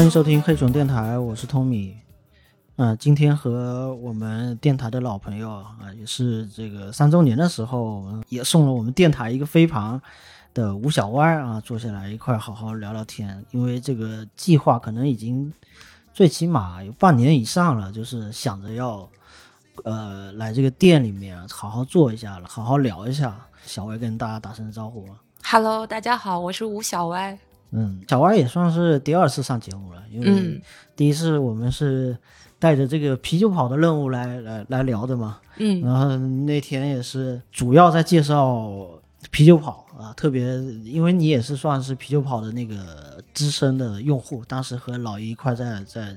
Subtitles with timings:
[0.00, 1.92] 欢迎收听黑熊电台，我是 Tommy。
[2.76, 10.00] 嗯、今天和我们电台的老朋友啊、也是这个三周年的时候，也送了我们电台一个飞盘
[10.54, 13.44] 的吴小歪啊，坐下来一块好好聊聊天。
[13.50, 15.52] 因为这个计划可能已经
[16.14, 19.06] 最起码有半年以上了，就是想着要
[19.84, 23.38] 呃来这个店里面好好坐一下了，好好聊一下。
[23.66, 25.16] 小歪跟大家打声招呼吧。
[25.44, 27.38] Hello，大家好，我是吴小歪。
[27.72, 30.60] 嗯，小歪也算是第二次上节目了，因为嗯
[30.96, 32.16] 第一次我们是
[32.58, 38.70] 带着这个啤酒跑的任务来来来聊的嘛，嗯然后那天也是主要在介绍
[39.30, 46.16] 啤酒跑啊，特别因为你也是算是啤酒跑的那个资深的用户，当时和老一一块在在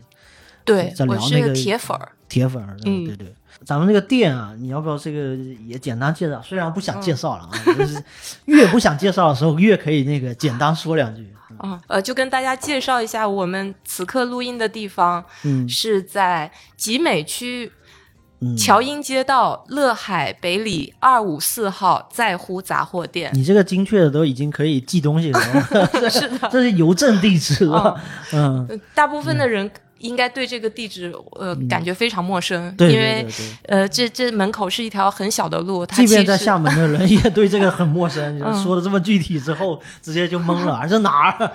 [0.65, 2.11] 对在，聊那个是铁粉儿。
[2.29, 3.31] 铁粉儿，对嗯对对。
[3.63, 5.35] 咱们这个店啊，你要不要这个
[5.67, 6.41] 也简单介绍？
[6.41, 8.03] 虽然不想介绍了啊， 就是
[8.45, 11.31] 越不想介绍的时候，越可以那个简单说两句。
[11.63, 17.71] 啊，呃，就跟大家介绍一下，我们此刻录音的地方嗯是在集美区
[18.41, 23.31] 嗯，乔英街道乐海北里二五四号在乎杂货店。
[23.33, 25.39] 你这个精确的都已经可以寄东西了，
[26.11, 27.97] 是的， 这是邮政地址了？
[28.33, 29.71] 嗯，呃大部分的人
[30.03, 33.25] 应该对这个地址呃感觉非常陌生，对因为。
[33.67, 41.51] 呃，这这门口是一条很小的路，他即便其实在厦门的人 也对这个很陌生，嗯说的这么具体之后，直接就懵了， 这哪儿？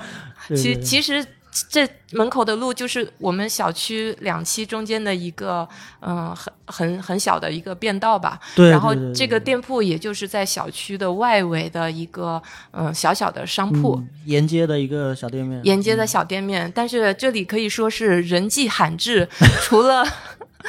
[0.57, 1.25] 其其实
[1.69, 5.69] 这门口的路就是我们小区两期中间的一个
[6.01, 8.39] 嗯、很很很小的一个便道吧。
[8.55, 12.41] 对，然后这个店铺也就是在小区的外围的一个
[12.73, 13.97] 嗯、小小的商铺。
[13.97, 19.27] 嗯沿街的一个小店面，沿街的小店面，但是这里可以说是人迹罕至，
[19.65, 20.07] 除了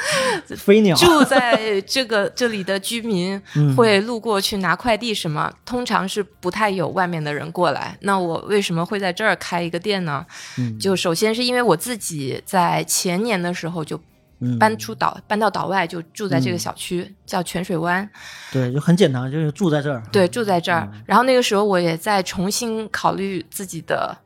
[0.56, 7.96] 飞鸟，住在这个这里的居民嗯会路过去拿快递什么，通常是不太有外面的人过来。
[8.00, 10.24] 那我为什么会在这儿开一个店呢？
[10.58, 14.00] 嗯就首先是因为我自己在前年的时候就
[14.40, 18.08] 嗯搬出岛，搬到岛外，就住在这个小区，叫泉水湾。
[18.50, 20.02] 对，就很简单，就是住在这儿。
[20.10, 20.88] 对，住在这儿。
[20.92, 24.16] 嗯然后那个时候我也在重新考虑自己的，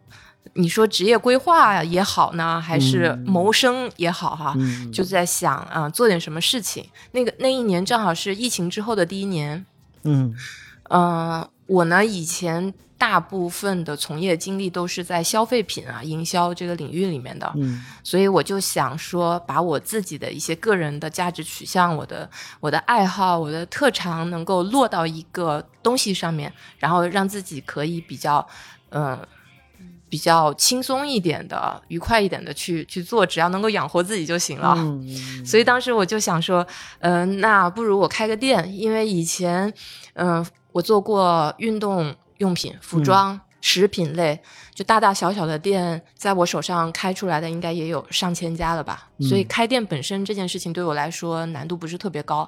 [0.55, 3.25] 你说职业规划也好呢，还是嗯。
[3.27, 6.89] 谋生也好哈，嗯，就在想啊、做点什么事情。
[7.13, 9.67] 那个那一年正好是疫情之后的第一年，
[10.05, 10.35] 嗯。
[10.91, 17.83] 呃，我呢以前大部分的从业经历都是在消费品啊、营销这个领域里面的，嗯。
[18.05, 28.47] 所以我就想说，把我自己的一些个人的价值取向、我的我的爱好、我的特长，能够落到一个东西上面，然后让自己可以比较，
[28.91, 29.19] 嗯、
[30.15, 34.79] 比较轻松一点的、愉快一点的去去做，只要能够养活自己就行了。
[35.45, 36.65] 所以当时我就想说，
[37.01, 39.75] 嗯、那不如我开个店，因为以前，
[40.13, 44.39] 嗯、我做过运动用品、服装、食品类，
[44.75, 49.09] 就大大小小的店，在我手上开出来的应该也有上千家了吧。
[49.23, 52.47] 所以开店本身这件事情对我来说难度不是特别高。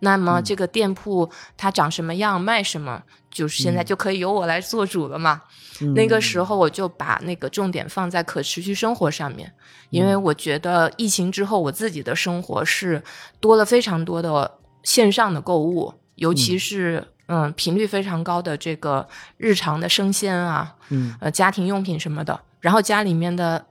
[0.00, 3.00] 那么这个店铺它长什么样，卖什么，
[3.30, 5.40] 就是现在就可以由我来做主了嘛。
[5.80, 9.52] 嗯那个时候我就把那个重点放在可持续生活上面，
[9.90, 13.00] 因为我觉得疫情之后我自己的生活是
[13.38, 19.06] 多了非常多的线上的购物，尤其是嗯频率非常高的这个
[19.36, 23.66] 日常的生鲜啊，嗯呃家庭用品什么的，然后家里面的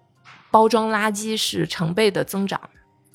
[0.52, 2.60] 包装垃圾是成倍的增长，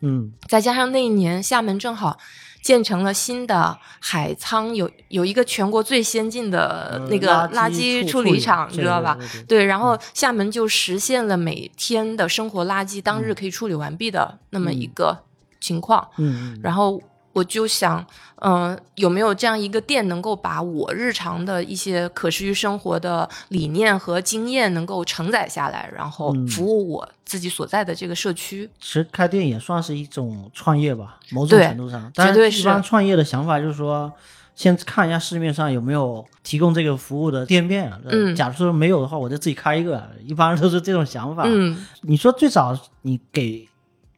[0.00, 2.18] 嗯再加上那一年厦门正好
[2.62, 9.16] 建成了新的海沧，有有一个全国最先进的那个呃垃垃圾处理厂，你知道吧？？
[9.48, 15.24] 对然后厦门就实现了每天的生活垃圾当日可以处理完毕的那么一个
[15.58, 16.06] 情况。
[16.18, 17.00] 嗯嗯然后
[17.32, 18.04] 我就想，
[18.36, 28.68] 嗯、有没有这样一个店能够把我日常的一些可持续生活的理念和经验能够承载下来，然后嗯服务我自己所在的这个社区。
[28.80, 32.10] 其实开店也算是一种创业吧，某种程度上。
[32.14, 34.12] 但对一般创业的想法就是说，
[34.56, 37.98] 先看一下市面上有没有提供这个服务的店面啊。
[38.06, 40.02] 嗯假如说没有的话，我就自己开一个。
[40.26, 41.44] 一般都是这种想法。
[41.46, 43.68] 嗯，你说最早你给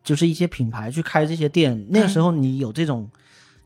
[0.05, 3.09] 就是一些品牌去开这些店，那个时候你有这种、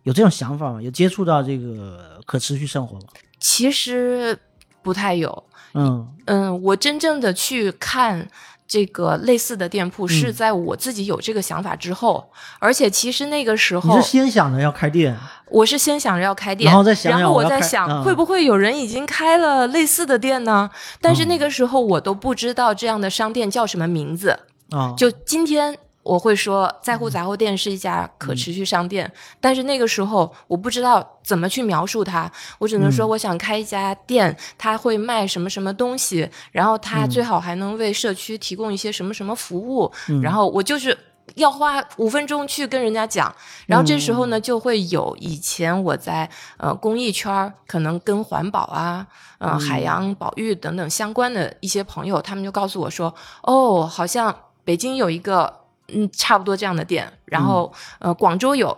[0.02, 0.82] 有这种想法吗？
[0.82, 3.06] 有接触到这个可持续生活吗？
[3.38, 4.38] 其实
[4.82, 5.44] 不太有。
[5.74, 8.26] 嗯嗯，我真正的去看
[8.66, 15.14] 这个类似的店铺，是嗯在我自己有这个想法之后，而且其实那个时候你候是先想着要开店，
[15.50, 20.70] 我是先想着要开店，然后再想想然后我在想、会不会有人已经开了类似的店呢？
[21.00, 24.38] 但是嗯那个时候我都不知道这样的商店叫什么名字。
[24.70, 29.10] 啊，就今天我会说在乎杂货店是一家可持续商店，
[29.40, 32.30] 但是那个时候我不知道怎么去描述它，
[32.60, 39.90] 我只能说我想开一家店，它会卖什么什么东西，然后它最好还能为社区提供一些什么什么服务，
[40.22, 40.96] 然后我就是
[41.34, 43.34] 要花五分钟去跟人家讲，
[43.66, 49.04] 然后这时候呢就会有以前我在呃公益圈儿可能跟环保啊、
[49.38, 53.12] 呃海洋保育等等相关的一些朋友，他们就告诉我说，
[53.42, 54.32] 哦，好像
[54.64, 55.65] 北京有一个。
[55.88, 58.76] 嗯，差不多这样的店，然后、呃，广州有，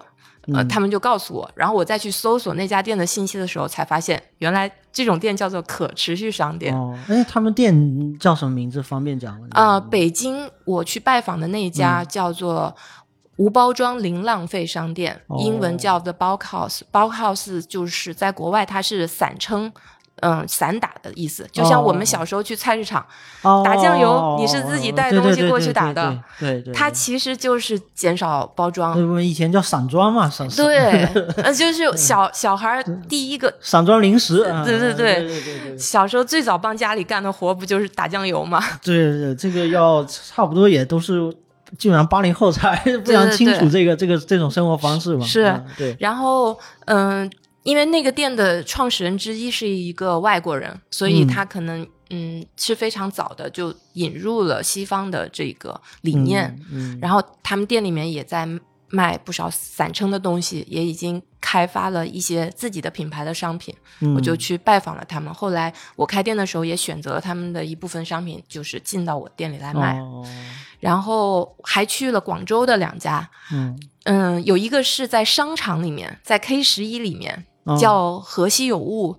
[0.53, 6.75] 呃，他们就告诉我，然后我再去搜索那家店的信息的时候，才发现原来这种店叫做可持续商店。
[6.75, 8.83] 哦，哎，他们店叫什么名字？
[8.83, 9.47] 方便讲吗？
[9.53, 12.75] 啊、北京我去拜访的那一家叫做
[13.37, 16.81] 无包装零浪费商店，哦英文叫 The Bulk House。
[16.93, 19.73] Bulk House 就是在国外它是散称。
[20.21, 23.05] 嗯，散打的意思，就像我们小时候去菜市场，
[23.43, 28.95] 哦打酱油你是自己带东西过去对对对打的对对对，它其实就是减少包装。
[28.95, 31.05] 对我们以前叫散装嘛，散对，
[31.43, 38.63] 呃，就是小小孩儿第一个散装零食，啊对对对对对对小时候最早帮家里干的活，不就是打酱油吗？
[38.83, 41.33] 对对，这个要差不多也都是
[41.77, 42.75] 基本上八零后才
[43.05, 47.31] 非常清楚这个这个这种生活方式嘛，是嗯对，然后，嗯、
[47.69, 58.49] 因为那个店的创始人之一是一个外国人，所以他可能嗯是非常早的就引入了西方的这个理念，嗯，然后他们店里面也在
[58.89, 63.75] 卖不少散称的东西，也已经开发了一些自己的品牌的商品。
[64.01, 65.35] 嗯我就去拜访了他们。
[65.35, 69.99] 后来我开店的时候也选择了他们的一部分商品，就是进到我店里来卖。
[69.99, 70.25] 哦，
[70.81, 79.17] 然后还去了广州的两家，嗯，嗯，有一个是在商场里面，在 K 十一里面，哦叫河西有物。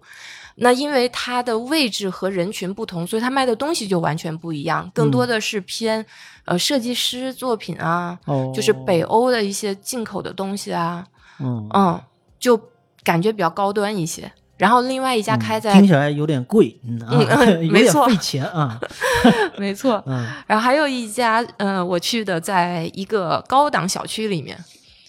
[0.61, 6.05] 那因为它的位置和人群不同，所以它卖的东西就完全不一样，更多的是偏、
[6.43, 11.05] 呃设计师作品啊，哦，就是北欧的一些进口的东西啊，
[11.39, 12.01] 嗯，嗯，
[12.37, 12.59] 就
[13.05, 14.29] 感觉比较高端一些。
[14.57, 16.99] 然后另外一家开在、听起来有点贵，嗯
[17.71, 18.05] 没错。
[18.05, 18.77] 点费钱啊，
[19.57, 24.61] 没错，嗯然后还有一家，呃，我去的在一个高档小区里面，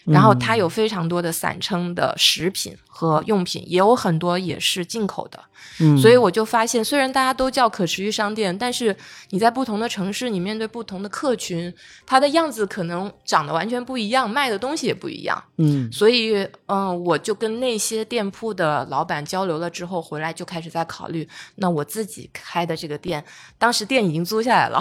[0.04, 5.40] 然后它有非常多的散称的食品和用品，也有很多也是进口的。
[5.78, 8.96] 嗯，所以我就发现，虽然大家都叫可持续商店，但是
[9.30, 11.72] 你在不同的城市，你面对不同的客群，
[12.06, 15.42] 它的样子可能长得完全不一样，卖的东西也不一样。
[15.58, 23.22] 嗯所以，嗯，我就跟那些店铺的老板交流了之后，回来就开始在考虑，那我自己开的这个店，
[23.58, 24.80] 当时店已经租下来了，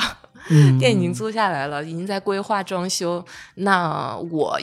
[0.49, 3.23] 嗯 店已经租下来了，已经在规划装修，
[3.55, 4.59] 那我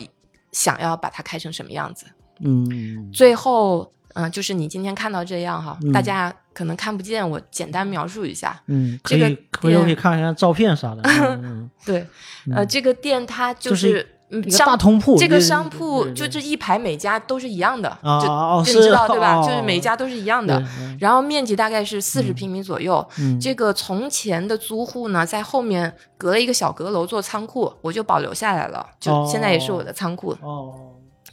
[0.57, 2.07] 想要把它开成什么样子？
[2.41, 8.59] 嗯最后，嗯、就是你今天看到这样哈，嗯大家可能看不见，我简单描述一下。
[8.67, 11.03] 嗯，可这个以回头可以看一下照片啥的，
[11.85, 12.07] 对，
[12.55, 14.09] 呃，这个店它就就是是。
[14.31, 19.37] 嗯一个商大通铺这个商铺就这一排每家都是一样的，啊就哦就你知道是对吧？
[19.37, 20.61] 哦就是每家都是一样的
[20.99, 23.07] 然后面积大概是四十平米左右。
[23.19, 30.37] 嗯这个从前的租户呢，在后面隔了一个小阁楼做仓库，我就保留下来了，就现在也是我的仓库。
[30.41, 30.75] 哦，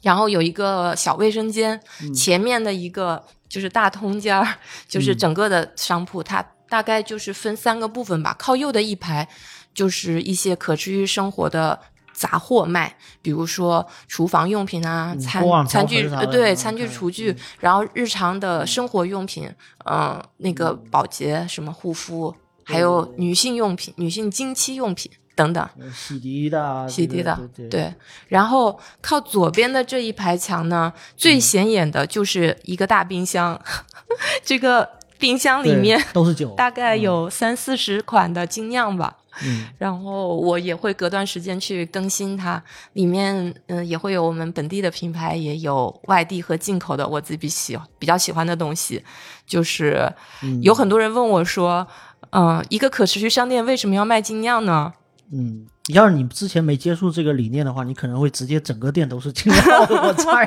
[0.04, 4.48] 然后有一个小卫生间，嗯前面的一个就是大通间儿，
[4.88, 8.36] 就是整个的商铺，它大概就是分三个部分吧。
[8.38, 9.28] 靠右的一排
[9.74, 11.80] 就是一些可持续生活的。
[12.14, 19.50] 杂货卖，比如说厨房用品啊，嗯餐餐具，对，嗯餐具、厨具，然后日常的生活用品，
[19.86, 25.68] 嗯、那个保洁，什么护肤，还有女性用品、女性经期用品等等。
[25.94, 27.94] 洗涤的啊，洗涤的，对对，对。
[28.28, 33.60] 然后靠左边的这一排墙呢，最显眼的就是一个大冰箱，
[34.46, 39.16] 这个冰箱里面都是酒，大概有三四十款的精酿吧。
[39.18, 39.23] 嗯
[39.78, 42.62] 然后我也会隔段时间去更新它，
[42.94, 49.04] 里面嗯、也会有我们本地的品牌，也有外地和进口的我自己喜比较喜欢的东西。
[49.46, 50.10] 就是
[50.42, 51.88] 嗯有很多人问我说，
[52.32, 54.94] 嗯、一个可持续商店为什么要卖精酿呢？
[55.32, 60.46] 嗯，要是你之前没接触这个理念的话，你可能会直接整个店都是精酿，我 猜。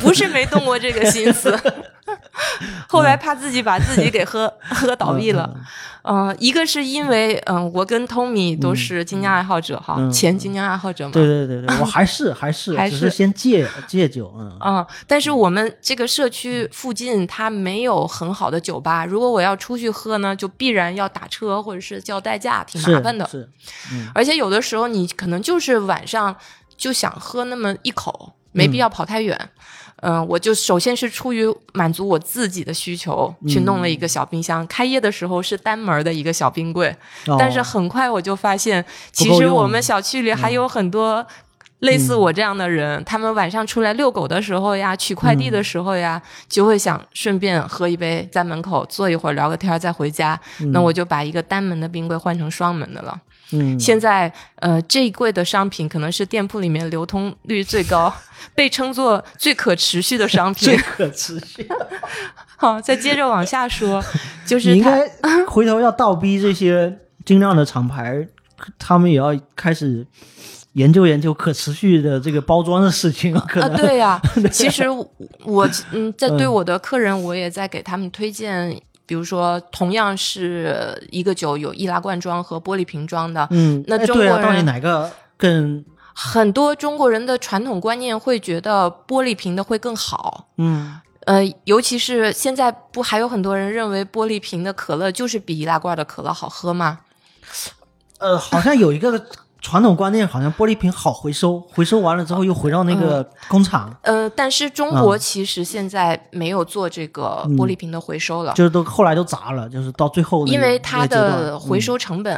[0.00, 1.50] 不是没动过这个心思，
[2.88, 5.54] 后来怕自己把自己给喝 喝倒闭了。
[6.02, 11.10] 嗯、一个是因为嗯、我跟 Tommy 都是精酿爱好者哈，嗯前精酿爱好者嘛。
[11.12, 23.26] 对对对对，我还是还是还是是先戒戒酒，嗯嗯，但是我们这个社区附近它没有很好的酒吧，如果我要出去喝呢，就必然要打车或者是叫代驾，挺麻烦的。
[23.28, 23.46] 是，
[23.92, 26.34] 嗯而且有的时候你可能就是晚上
[26.78, 29.38] 就想喝那么一口，没必要跑太远。
[30.00, 34.64] 嗯、我就首先是出于满足我自己的需求，去弄了一个小冰箱。
[34.68, 36.94] 开业的时候是单门的一个小冰柜，
[37.36, 41.26] 但是哦很快我就发现，其实我们小区里还有很多
[41.80, 50.38] 类似我这样的人，他们晚上出来遛狗的时候呀，取快递的时候呀，就会想顺便喝一杯，在门口坐一会儿聊个天儿再回家。
[50.72, 53.20] 那我就把一个单门的冰柜换成双门的了。
[53.52, 58.12] 嗯，现在呃，这一柜的商品可能是店铺里面流通率最高，
[58.54, 60.76] 被称作最可持续的商品最。
[60.76, 61.66] 可持续。
[62.56, 64.04] 好，再接着往下说，
[64.44, 65.08] 就是你应该
[65.46, 68.26] 回头要倒逼这些精酿的厂牌，
[68.78, 70.04] 他们也要开始
[70.72, 73.76] 研究研究可持续的这个包装的事情，可啊，能。
[73.76, 74.20] 对呀、
[74.52, 74.84] 其实
[75.44, 78.76] 我嗯，在对嗯我的客人，我也在给他们推荐，
[79.08, 90.48] 比如说同样是一个酒有易拉罐装和玻璃瓶装的，嗯，那中国人到底哪个更很多中国人的传统观念会觉得玻璃瓶的会更好。
[90.58, 97.00] 嗯呃，尤其是现在不还有很多人认为玻璃瓶的可乐就是比易拉罐的可乐好喝吗？
[98.18, 99.26] 呃，好像有一个
[99.68, 112.34] 传统观念，好像玻璃瓶好回收，回收完了之后又回到那个工厂，呃，但是中啊国其实现在没有做这个玻璃瓶的回收了，就是都后来都砸了，就是到最后那个因为它的回收成本，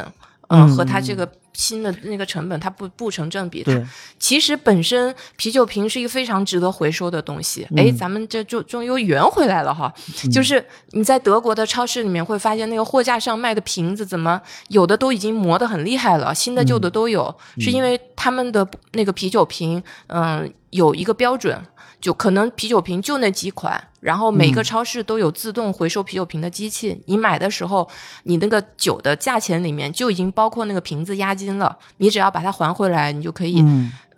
[0.49, 3.63] 嗯嗯，和它这个新的那个成本，它不不成正比。
[3.63, 3.87] 对它
[4.19, 7.67] 其实本身啤酒瓶是一个非常值得回收的东西。
[7.71, 9.93] 嗯哎、咱们这就终于又圆回来了哈。
[10.31, 17.23] 就是你在德国的超市里面会发现，那个货架上卖的瓶子，怎么有的都已经磨得很厉害了，新的旧的都有，
[17.57, 21.61] 嗯是因为他们的那个啤酒瓶，嗯、有一个标准。
[22.01, 26.99] 就可能啤酒瓶就那几款，然后每嗯个超市都有自动回收啤酒瓶的机器。
[27.05, 27.87] 你买的时候，
[28.23, 33.63] 你那个酒的价钱里面就已经包括那个瓶子押金了，你只要把它还回来，你就可以，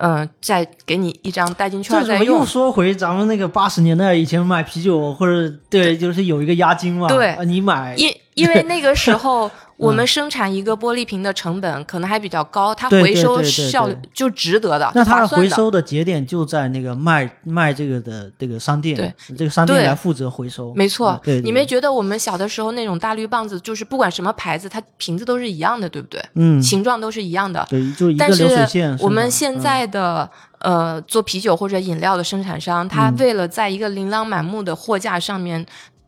[0.04, 2.46] 嗯、嗯，再给你一张代金券再用怎么又。
[2.46, 7.28] 说回咱们那个八十年代以前买啤酒或者对，就是有一个押金嘛，对。
[7.30, 7.96] 啊你买。
[7.98, 15.28] 因因为那个时候我们生产一个玻璃瓶的成本可能还比较高，它回收效率就值得的，那它。
[15.28, 21.12] 回收的节点就在那个卖卖这个的这个商店，对，这个商店来负责回收，没错。
[21.12, 26.24] 嗯，对，对你没觉得我们小的时候那种大绿棒子，就是不管什么牌子，它瓶子都是一样的，对不对？
[26.36, 27.66] 嗯，形状都是一样的。
[27.70, 28.98] 对，就一但个流水是线。
[29.00, 33.16] 我们现在的、呃做啤酒或者饮料的生产商，他嗯。
[33.20, 35.64] 为了在一个琳琅满目的货架上面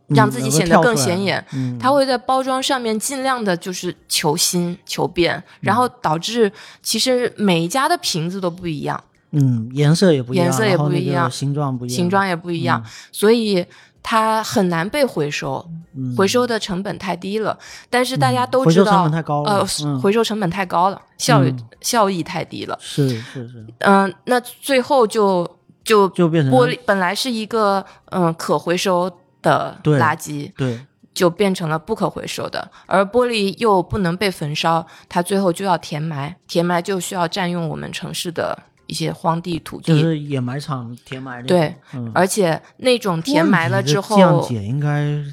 [0.07, 1.77] 让自己显得更显眼，嗯。
[1.79, 6.51] 他会在包装上面尽量的就是求新求变，然后导致
[6.81, 9.01] 其实每一家的瓶子都不一样，
[9.31, 13.65] 嗯颜色也不一样，颜色也不一样形状不一样，形状也不一样，所以
[14.07, 15.67] 它很难被回收，
[16.15, 17.57] 回收的成本太低了。
[17.89, 19.09] 但是大家都知道，
[19.45, 20.00] 呃，嗯。
[20.00, 22.77] 回收成本太高了，效率、效益太低了。
[22.79, 30.79] 是是是，嗯、那最后就就就变成玻璃本来是一个嗯、可回收的垃圾，对，
[31.15, 38.55] 就变成了不可回收的，而玻璃又不能被焚烧，它最后就要填埋，填埋就需要占用我们城市的
[38.87, 45.23] 一些荒地土地，就是掩埋场填埋的，对嗯，而且那种填埋了之后，降解应该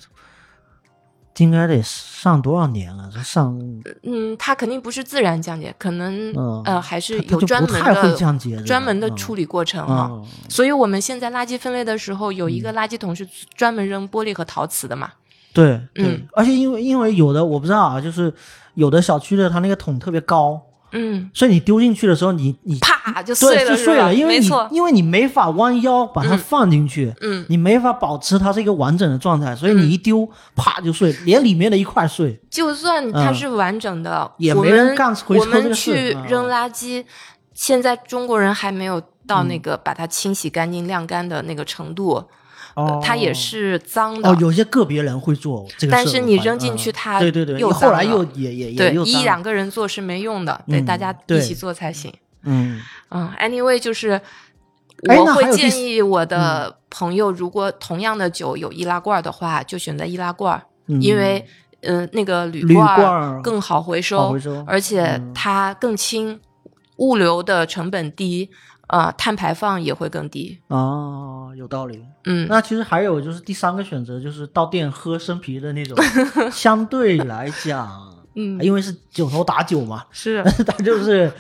[1.39, 3.11] 应该得上多少年了？
[3.13, 3.59] 这上
[4.03, 15.11] 嗯，它肯定不是自然降解，可能、嗯呃还是有专门的降解这个专门的嗯处理过程哈、嗯所以我们现在垃圾分类的时候，有一个垃圾桶是专门扔玻璃和陶瓷的嘛。
[15.53, 18.33] 对对嗯，而且因为因为有的我不知道啊，就是
[18.75, 20.61] 有的小区的它那个桶特别高，
[20.93, 32.41] 嗯，所以你丢进去的时候，你你啪就碎了，就碎了，因为你因为你没法弯腰把它嗯放进去，嗯，你没法保持它是一个完整的状态，所以你一丢，啪就碎，连里面的一块碎。
[32.51, 37.05] 就算它嗯是完整的，也没人干回收我们去嗯扔垃圾，
[37.55, 42.27] 现在中国人还没有到那个把它清洗干净、晾干的那个程度，呃
[42.75, 44.29] 哦，它也是脏的。
[44.31, 52.13] 哦，有些个别人会做这个，但是你扔进去嗯它对对对，又后来又也也也对一两个人做是没用的，得嗯大家一起做才行。
[52.45, 52.81] 嗯。
[53.11, 54.21] 嗯，anyway，就是
[55.09, 61.01] 哎我会建议我的朋友，如果同样的酒有易拉罐的话，就选择易拉罐，嗯。
[61.03, 61.45] 因为
[61.83, 64.65] 呃那个铝铝罐更好回收，回收。
[64.67, 65.33] 而且嗯。
[65.35, 66.41] 它更轻，
[66.97, 68.49] 物流的成本低，
[68.93, 70.59] 呃，碳排放也会更低。
[70.69, 71.99] 哦，有道理。
[72.25, 75.97] 嗯，那其实还有就是第三个选择，就是到店喝生啤的那种，
[76.53, 77.89] 相对来讲，
[78.37, 81.33] 嗯因为是九头打酒嘛，是它就是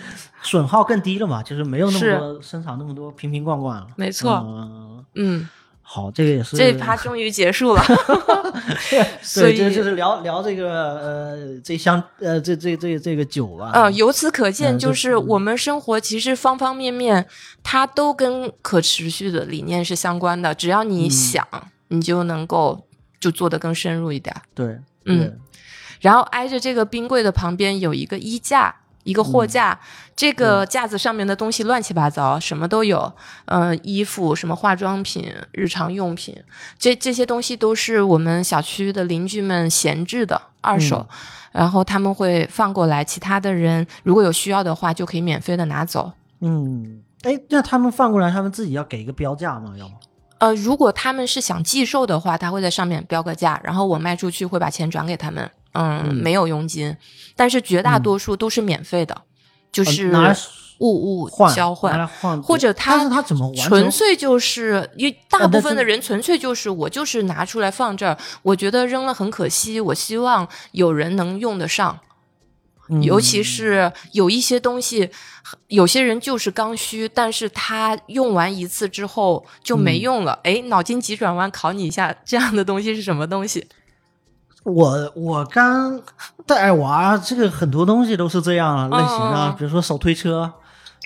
[0.43, 3.87] 损耗更低了嘛，就是没有那么多生产那么多瓶瓶罐罐了。
[3.97, 5.49] 没错嗯嗯
[5.95, 7.83] 好，这个也是这一趴终于结束了。
[9.21, 13.73] 所，以这就是聊聊这个呃这箱呃这这这这个酒吧。
[13.75, 17.27] 嗯，由此可见，嗯就就是我们生活其实方方面面，
[17.63, 20.55] 它都跟可持续的理念是相关的。
[20.55, 21.47] 只要嗯你想，
[21.89, 22.87] 你就能够
[23.21, 24.35] 就做得更深入一点。
[24.55, 25.39] 对，嗯，
[26.01, 29.79] 然后挨着这个冰柜的旁边有一个衣架，一个货架，
[30.15, 33.13] 这个架子上面的东西乱七八糟，什么都有，
[33.47, 36.37] 呃，衣服、什么化妆品、日常用品，
[36.79, 41.07] 这这些东西都是我们小区的邻居们闲置的二手。
[41.53, 46.13] 然后他们会放过来，其他的人如果有需要的话，就可以免费的拿走。
[46.41, 49.75] 嗯，哎，那他们放过来，他们自己要给一个标价吗？
[49.77, 49.97] 要吗？
[50.39, 55.51] 呃，如果他们是想寄售的话，他会在上面标个价，然后我卖出去会把钱转给他们。
[55.73, 56.97] 嗯，嗯没有佣金，
[57.37, 59.23] 但是绝大多数都是免费的，
[59.71, 60.37] 就是呃拿来
[60.79, 62.09] 物物交换
[62.43, 71.99] 或者他但是他怎么纯粹就是因为大部分的人纯粹就是我就是拿出来放这儿，我觉得扔了很可惜，我希望有人能用得上。
[72.89, 75.09] 嗯尤其是有一些东西，
[75.69, 80.39] 有些人就是刚需，但是他用完一次之后就没嗯用了。
[80.43, 83.67] 哎、脑筋急转弯考你一下，这样的东西是什么东西？
[84.65, 86.01] 我我刚
[86.47, 90.53] 带娃，这个很多东西都是这样啊，类型啊，嗯比如说手推车，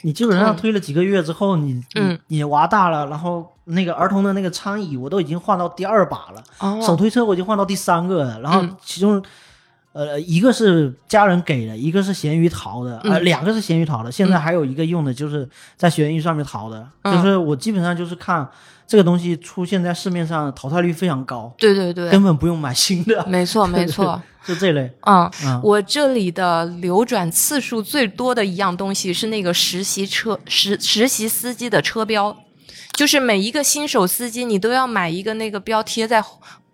[0.03, 9.23] 你基本上嗯推了几个月之后，你嗯你你娃大了，然后那个儿童的那个餐椅，我都已经换到第二把了，哦手推车我已经换到第三个了，然后嗯其中。
[9.93, 18.47] 呃，一个是家人给的，一个是闲鱼淘的，呃，嗯两个是闲鱼淘的，现在还有一个用的就是在闲鱼上面淘的，嗯就是我基本上就是看
[18.87, 24.23] 这个东西出现在市面上，淘汰率非常高，对对对，根本不用买新的，没错 没错。
[24.47, 24.89] 就这类。
[25.01, 32.37] 嗯，嗯我这里的流转次数最多的一样东西是那个实习车实实习司机的车标，
[32.93, 36.23] 就是每一个新手司机你都要买一个那个标贴在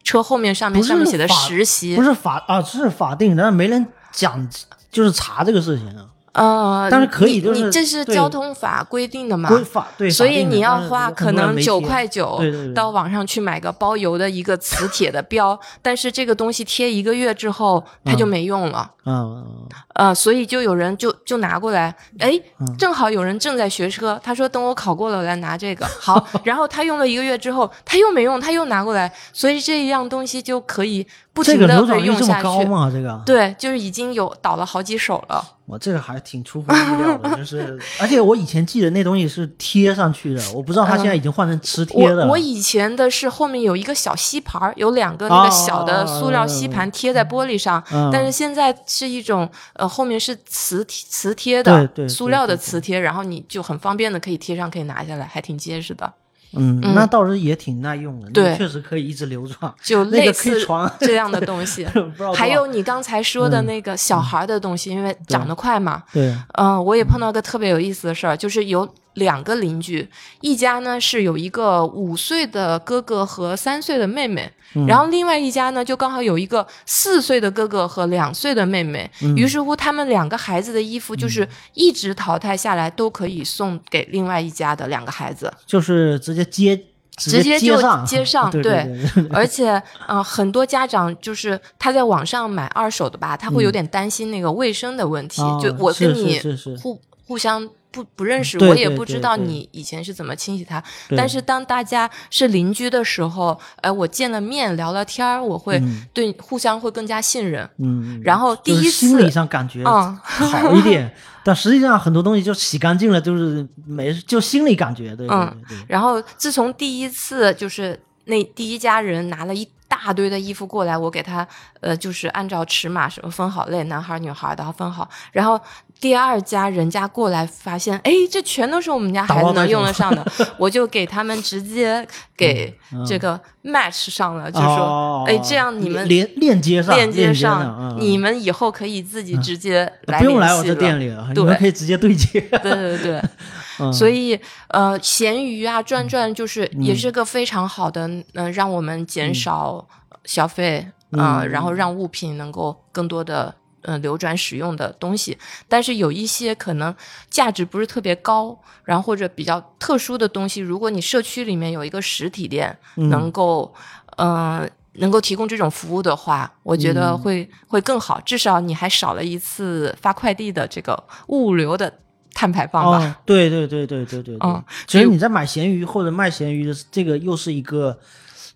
[0.04, 2.02] 车后面上面，上面写的实习不。
[2.02, 4.46] 是法啊，是法定，但是没人讲，
[4.90, 6.04] 就是查这个事情啊。
[6.32, 9.48] 呃，但是可以你就是你这是交通法规定的嘛？
[9.48, 12.40] 规法对，所以你要花可能九块九
[12.74, 18.90] 到网上去买个包邮的一个磁铁的标，但是这个东西贴一个月之后它就嗯没用了。
[19.04, 25.84] 嗯，呃，所以就有人就就拿过来，哎，嗯正好有人正在学车，他说等我考过了我来拿这个。
[25.84, 32.42] 好， 然后他用了一个月之后，他又没用，他又拿过来，所以这一样东西就可以不这个停的被流转率这么。
[32.42, 32.90] 高吗？
[32.92, 35.44] 这个，对，就是已经有倒了好几手了。
[35.64, 42.24] 我这个还挺出乎意料的，就 是，而且我以前记得那东西是贴上去的，我不知道它现在已经换成磁贴的了。
[42.26, 56.12] 我我以前的是后面有一个小吸盘，有两个那个小的塑料吸盘贴在玻璃上，但是现在是一种呃后面是磁磁贴的对对塑料的磁贴，然后你就很方便的可以贴上，可以拿下来，还挺结实的，
[56.54, 59.72] 嗯，嗯那倒是也挺耐用的，那对确实可以一直流转。
[59.82, 60.66] 就类似
[61.00, 61.86] 这样的东西。
[62.34, 70.08] 还有你刚才说的嗯那个小孩的东西，因为长得快嘛，对，嗯、我也碰到个特别有意思的事儿，就是有两个邻居，
[70.40, 74.86] 一家呢是有一个五岁的哥哥和三岁的妹妹，嗯。
[74.86, 79.36] 然后另外一家呢就刚好有一个四岁的哥哥和两岁的妹妹，嗯。
[79.36, 85.52] 于是乎他们两个孩子的衣服就是一直淘汰下来，都可以送给另外一家的两个孩子。
[85.66, 86.76] 就是直接接，
[87.18, 88.72] 直接就接上，接上对对
[89.14, 89.22] 对。
[89.24, 89.28] 对。
[89.36, 95.42] 而且，呃，很多家长就是他在网上买二手的吧，他会有点担心那个卫生的问题。
[95.60, 96.40] 就我跟是你
[96.78, 100.82] 互互相不不认识，我也不知道你以前是怎么清洗它。
[101.10, 107.68] 但是当大家是邻居的时候，哎、我见了面聊聊天儿，我会嗯对互相会更加信任。
[107.78, 121.46] 嗯，然后第就是一心理次，上感觉嗯好一点，但实际上很多东西就洗干净了，就是没就心里感觉，对对嗯然后自从第一次就是那第一家人拿了一大堆的衣服过来，我给他
[121.80, 125.06] 呃就是按照尺码什么分好类，男孩儿女孩儿的分好。
[125.32, 125.60] 然后
[126.02, 130.26] 第二家人家过来发现，哎，这全都是我们家孩子能用得上的，
[130.58, 132.04] 我就给他们直接
[132.36, 135.24] 给这个 match 上了，就说，哦。
[135.28, 137.96] 哎，这样你们连链接上，链接接上，嗯。
[138.00, 142.40] 你们以后可以自己直接来不用来我这店里了，你对们可以直接对接。
[142.40, 143.22] 对对对，
[143.78, 143.92] 嗯。
[143.92, 144.36] 所以
[144.70, 149.86] 呃，闲鱼啊、转转就是也是个非常好的，嗯、让我们减少
[150.24, 151.48] 消费，呃嗯。
[151.48, 153.54] 然后让物品能够更多的。
[153.82, 155.36] 嗯，流转使用的东西，
[155.68, 156.94] 但是有一些可能
[157.28, 163.74] 价值不是特别高，然后或者比较特殊的东西，如果你社区里面有一个实体店，嗯能够，
[164.16, 171.92] 呃，能够提供这种服务的话，我觉嗯得会、会更好，至少你还少了一次发快递的这个物流的
[172.34, 172.98] 碳排放吧。
[172.98, 174.38] 哦，对对对对对对对。
[174.42, 177.98] 嗯其实你在买咸鱼或者卖咸鱼的这个又是一个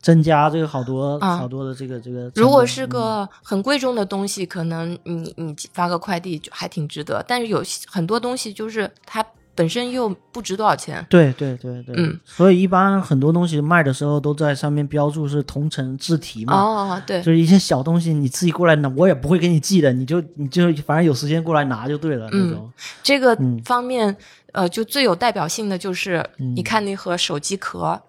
[0.07, 2.31] 增加这个好多、嗯好多的这个这个。
[2.37, 7.25] 如果是嗯个很贵重的东西，可能你你发个快递就还挺值得。
[7.27, 9.25] 但是有些很多东西就是它
[9.57, 11.05] 本身又不值多少钱。
[11.11, 16.55] 对对对对，嗯，所以一般很多东西卖的时候都在上面标注是同城自提嘛。
[16.55, 22.73] 哦，对就，是一些小东西，你自己过来拿，我也不会给你寄的，你就你就反正有时间过来拿就对了、嗯那种。
[23.03, 24.17] 这个嗯方面，
[24.53, 28.01] 呃，就最有代表性的就是，嗯你看那盒手机壳，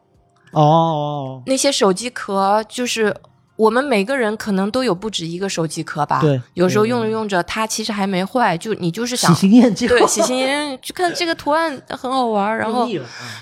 [0.51, 3.15] 哦哦，那些手机壳就是。
[3.57, 6.21] 我们每个人可能都有不止一个手机壳吧？
[6.21, 12.87] 对有时候用着用着，它其实还没坏，就你就是想喜新厌旧，对喜新厌旧，就看这个图案很好玩，然后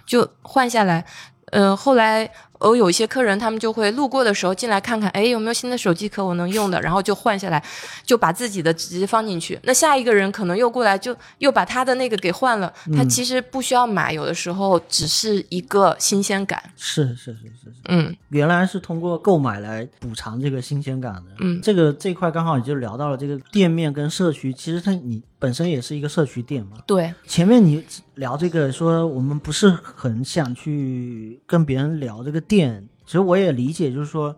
[0.05, 1.05] 就换下来。
[1.51, 2.31] 呃，后来
[2.69, 7.63] 我有一些客人，他们就会路过的时候进来看看，哎，有没有新的手机壳我能用的，然后就换下来，
[8.04, 9.60] 就把自己的直接放进去。
[9.63, 12.71] 那下一个人可能又过来，就又把他的那个给换了。
[12.95, 16.62] 他嗯其实不需要买，有的时候只是一个新鲜感。
[16.75, 21.21] 是是是是是，嗯原来是通过购买来补偿这个新鲜感的。
[21.39, 26.77] 嗯这个这一块刚好也就聊到了这个店面跟社区，其实它你本身也是一个社区店嘛。
[26.88, 34.36] 对，前面你聊这个说我们不是很想去跟别人聊这个店，其实我也理解，就是说，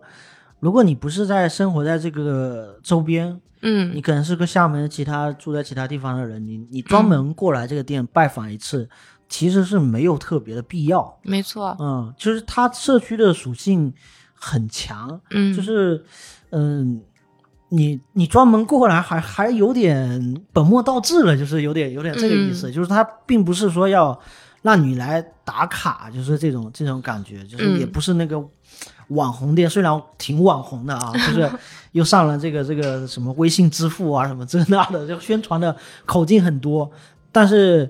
[0.60, 8.86] 如果你不是在生活在这个周边，嗯你嗯可能是个厦门其他住在其他地方的人，你你专门过来这个店拜访一次，
[9.30, 11.18] 其实是没有特别的必要。
[11.22, 13.94] 没错，嗯，就是它社区的属性
[14.34, 16.04] 很强，嗯，就是
[16.50, 17.00] 嗯。
[17.70, 24.18] 你你专门过来还还有点本末倒置了，就是有点有点这个意思，就是他并不是说要
[24.62, 27.78] 让你来打卡，就是这种这种感觉，就是嗯。
[27.78, 28.42] 也不是那个
[29.08, 31.50] 网红店，虽然挺网红的啊，就是
[31.92, 36.90] 又上了这个这个什么微信支付啊什么这那的，就宣传的口径很多，
[37.30, 37.88] 但是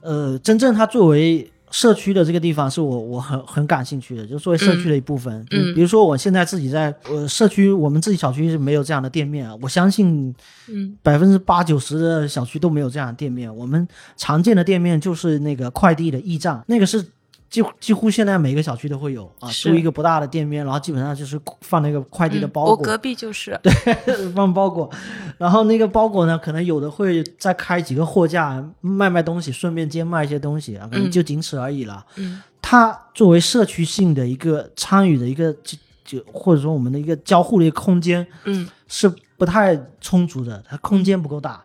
[0.00, 5.44] 呃，真正他作为社区的这个地方，是我我很很感兴趣的，就作为社区的一部分。
[5.50, 10.32] 嗯比如说我现在自己在呃社区，我们自己小区是没有这样的店面啊，我相信
[10.68, 13.54] 嗯百分之八九十的小区都没有这样的店面。
[13.56, 17.04] 我们常见的店面就是那个快递的驿站，那个是
[17.52, 23.72] 几乎几乎现在每个小区都会有啊，租一个不大的店面，然后基本上就是放那个快递的嗯包裹，我隔壁就是对，
[24.32, 24.90] 放包裹，
[25.36, 31.10] 然后那个包裹呢，可能有的会再开几个货架卖卖东西，顺便兼卖一些东西啊，可能嗯。
[31.10, 32.02] 就仅此而已了。
[32.16, 32.40] 嗯。
[32.62, 38.66] 它作为社区性的一个参与的一个就就或者说我们的一个交互的一个空间嗯。
[38.88, 41.62] 是不太充足的，它空间不够大。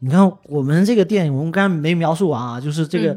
[0.00, 3.16] 你看我们这个店，我们刚才没描述完啊，就是这个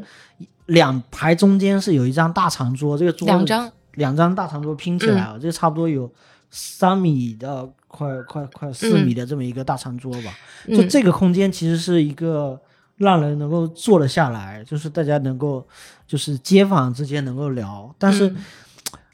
[0.66, 6.10] 两排中间是有一张大长桌，这个桌两张，两张大长桌拼起来啊，这差不多有
[6.50, 10.32] 三米的快快快四米的这么一个大长桌吧。
[10.66, 12.60] 嗯就这个空间其实是一个
[12.96, 15.66] 让人能够坐得下来，就是大家能够
[16.06, 18.28] 就是街坊之间能够聊，但是。
[18.28, 18.36] 嗯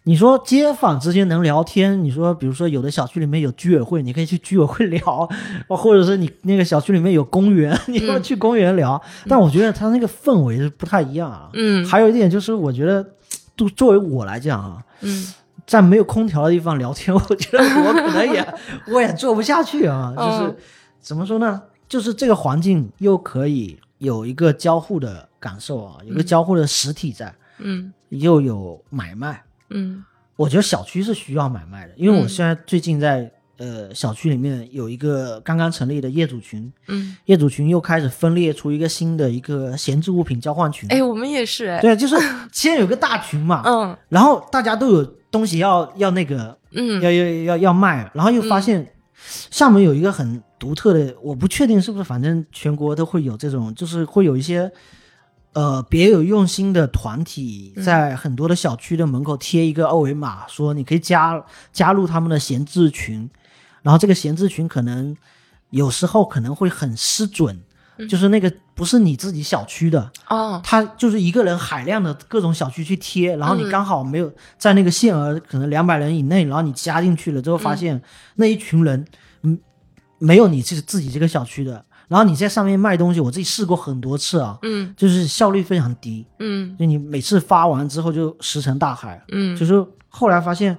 [0.09, 5.29] 你说街坊之间能聊天，你说比如说有的小区里面有居委会，你可以去居委会 聊，
[5.69, 8.99] 或者是你那个小区里面有公园，你要去公园聊。
[9.29, 11.51] 但我觉得它那个氛围是不太一样啊。
[11.53, 13.07] 嗯还有一点就是，我觉得，
[13.55, 15.35] 都作为我来讲啊，嗯
[15.67, 18.55] 在没有空调的地方聊天， 我觉得我可能也
[18.91, 20.15] 我也做不下去啊。
[20.17, 20.57] 就是、嗯
[21.03, 21.61] 怎么说呢？
[21.87, 29.43] 就是这个环境又可以有一个交互的感受啊，有个交互的实体在，嗯又有买卖。
[29.71, 30.05] 嗯。
[30.37, 32.29] 我觉得小区是需要买卖的，因为我嗯。
[32.29, 40.89] 现在最近在、呃小区里面有一个刚刚成立的业主群，嗯，业主群又开始分裂出一个新的一个闲置物品交换群。
[40.93, 42.15] 哎，我们也是哎，对，就是
[42.53, 43.97] 先有个大群嘛，嗯。
[44.09, 47.03] 然后大家都有东西要要那个嗯。
[47.03, 48.93] 要要要要卖，然后又发现
[49.51, 54.71] 厦门有一个很独特的，我不确定是不是，反正全国都会有这种，就是会有一些
[55.53, 57.83] 呃别有用心的团体嗯。
[57.83, 63.29] 在很多的小区的门口贴一个二维码，说你可以加加入他们的闲置群，
[63.83, 65.17] 然后这个闲置群可能
[65.71, 67.61] 有时候可能会很失准。
[68.09, 70.61] 就是那个不是你自己小区的，哦。
[70.63, 78.01] 他就是一个人海量的各种小区去贴，然后你嗯刚好没有在那个限额可能两百人以内，然后你加进去了之后，发现
[78.37, 79.05] 那一群人，
[79.43, 79.59] 嗯，
[80.21, 84.93] 没有你自自己这个小区的，然后你在上面卖东西，我自己试过很多次啊，嗯。
[84.97, 86.75] 就是效率非常低，嗯。
[86.79, 89.57] 就你每次发完之后就石沉大海，嗯。
[89.57, 90.77] 就是后来发现。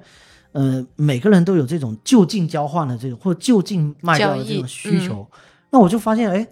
[0.51, 5.25] 呃，每个人都有这种就近交换的这种或者就近卖掉的这种需求，
[5.69, 6.47] 那我就发现，哎，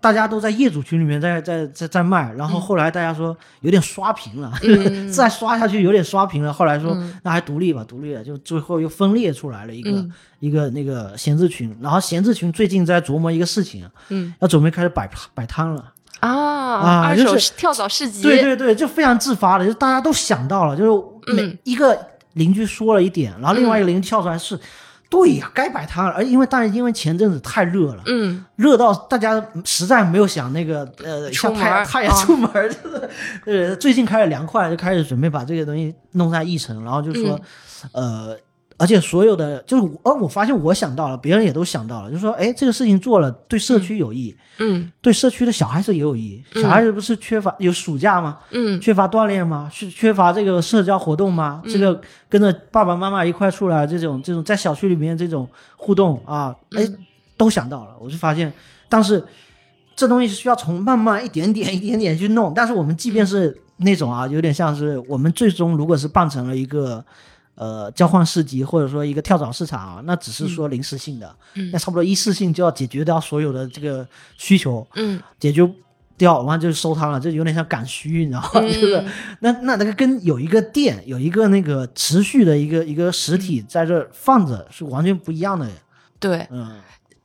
[0.00, 6.52] 大家都在业主群里面在在在在卖，然后后来大家说有点刷屏了，嗯 再刷下去有点刷屏了。
[6.52, 11.76] 后来说、嗯那还独立吧，独立了，就最后又分裂出来了一个、嗯一个那个闲置群。
[11.82, 13.86] 然后闲置群最近在琢磨一个事情，
[14.38, 15.92] 要准备开始摆摆摊了。
[16.20, 21.98] 啊啊二手就是跳蚤市集，对对对，就非常自发的，就大家都想到了，就是每嗯一个
[22.34, 24.58] 邻居说了一点，然后另外一个邻居跳出来是，
[25.10, 26.12] 对呀，该摆摊了。
[26.12, 33.10] 而因为但是因为前阵子太热了，嗯热到大家实在没有想那个呃出像太门太阳出门儿， 就是
[33.44, 37.38] 呃最近开始凉快了，就开始准备把这个东西弄在一层，然后就说、
[37.92, 38.36] 嗯呃。
[38.80, 46.42] 而且所有的就是我，而我发现我想到了，别人也都想到了，就是说，哎，这个事情做了对社区有益，嗯对社区的小孩子也有益。
[46.54, 48.38] 小孩子不是缺乏有暑假吗？
[48.52, 49.68] 嗯缺乏锻炼吗？
[49.70, 51.62] 是缺乏这个社交活动吗？
[51.66, 56.88] 这个跟着爸爸妈妈一块出来，这种这种在小区里面这种互动啊，哎，
[57.36, 57.90] 都想到了。
[58.00, 58.50] 我就发现，
[58.88, 59.22] 但是
[59.94, 62.54] 这东西是需要从慢慢一点点一点点去弄。
[62.54, 67.04] 但是我们即便是那种啊，有点像是我们最终如果是办成了一个。
[67.60, 74.06] 呃，交换市集或者说一个跳蚤市场啊，那只是说临时性的，嗯那差不多一次性就要解决掉所有的这个
[74.38, 75.70] 需求，嗯解决
[76.16, 78.60] 掉，完就收摊了，就有点像赶虚，你知道吗？
[78.64, 85.68] 就是嗯那那那个跟有一个店，有一个那个持续的一个一个实体在这放着是完全不一样的。
[86.18, 86.80] 对，嗯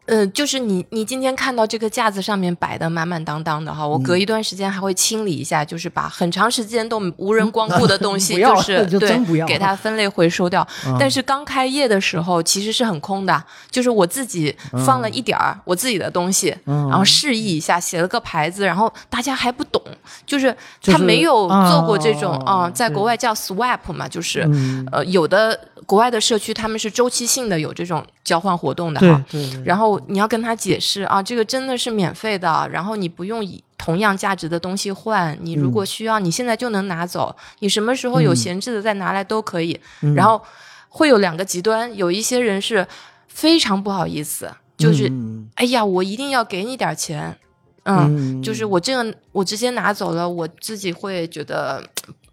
[0.06, 10.66] 呃，就是你你今天看到这个架子上面摆的满满当当的哈，我嗯隔一段时间还会清理一下，就是把很长时间都无人光顾的东西， 不要是 就对给它分类回收掉。
[10.86, 19.82] 嗯但是刚开业的时候其实是很空的，就是我自己放了一点儿我自己的东西，嗯然后示意一下，写了个牌子，然后大家还不懂，
[20.26, 29.24] 就是他没有做过这种啊啊、在国外叫 swap 嘛，就是、嗯，呃有的国外的社区他们是周期性的有这种交换活动的哈。
[29.66, 39.80] 然后你要跟他解释啊，这个真的是免费的，然后你不用以同样价值的东西换，你如果需要，你现在就能拿走，你什么时候有嗯闲置的再拿来都可以。
[40.02, 40.42] 嗯然后
[40.90, 42.88] 会有两个极端，有一些人是
[43.28, 47.38] 非常不好意思，就是、嗯哎呀，我一定要给你点钱，
[47.84, 51.84] 嗯，嗯就是我这个我直接拿走了，我自己会觉得。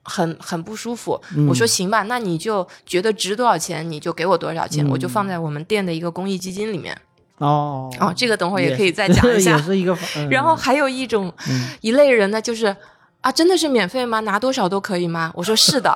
[0.04, 7.00] 很很不舒服，嗯我说行吧，那你就觉得值多少钱，你就给我多少钱，我就放在我们店的一个公益基金里面。
[7.42, 9.62] 哦哦，这个等会儿也也可以再讲一下 也。
[9.62, 9.96] 是一个。
[10.16, 12.74] 嗯然后还有一种、嗯一类人呢，就是
[13.22, 14.20] 啊，真的是免费吗？
[14.20, 15.32] 拿多少都可以吗？
[15.34, 15.90] 我说是的，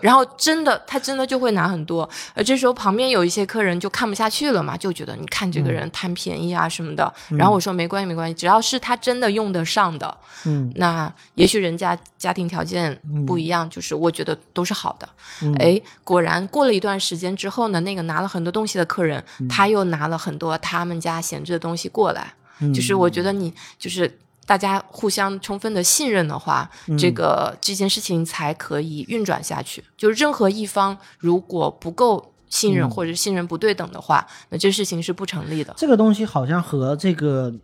[0.00, 7.12] 然后真的他真的就会拿很多，而这时候旁边有一些客人就看不下去了嘛，就觉得你看这个人贪便宜啊什么的。
[7.28, 10.16] 然后我说没关系没关系，只要是他真的用得上的，
[10.46, 15.06] 嗯那也许人家家庭条件不一样，就是我觉得都是好的。
[15.42, 22.32] 嗯哎，果然过了一段时间之后呢，那个拿了很多东西的客人，嗯他又拿了很多他们家闲置的东西过来。
[22.62, 24.18] 嗯就是我觉得你就是
[24.50, 26.98] 大家互相充分的信任的话，嗯。
[26.98, 29.84] 这个这件事情才可以运转下去。
[29.96, 32.90] 就是任何一方如果不够信任、嗯。
[32.90, 35.72] 或者信任不对等的话，那这事情是不成立的。
[35.76, 37.54] 这个东西好像和这个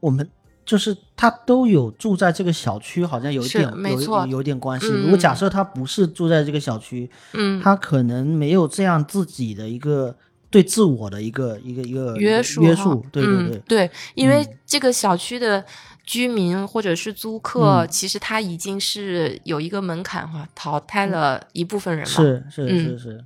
[0.00, 0.28] 我们
[0.66, 4.86] 就是他都有住在这个小区，好像有一点有没错有点关系。
[4.90, 5.04] 嗯。
[5.04, 10.14] 如果假设他不是住在这个小区，嗯，他可能没有这样自己的一个
[10.50, 15.64] 对自我的一个一个一个约束约束，对对对嗯，对，因为这个小区的
[16.08, 22.14] 居民或者是租客，嗯其实他已经是有一个门槛哈，淘汰了一部分人嘛。
[22.14, 23.24] 是是嗯是是，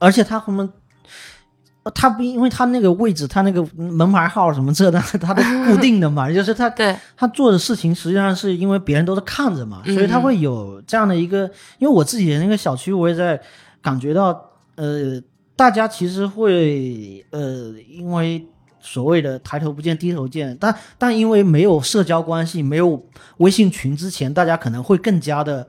[0.00, 0.68] 而且他们。
[1.82, 11.50] 呃他不，因为他那个位置，他那个门牌号什么这的， 他的固定的嘛， 就是他对，他做的事情实际上是因为别人都是看着嘛，嗯所以他会有这样的一个。
[11.78, 13.40] 因为我自己的那个小区，我也在
[13.80, 15.18] 感觉到，呃，
[15.56, 18.46] 大家其实会呃，因为
[18.80, 23.02] 所谓的抬头不见低头见，但但因为没有社交关系，没有
[23.38, 25.66] 微信群之前，大家可能会更加的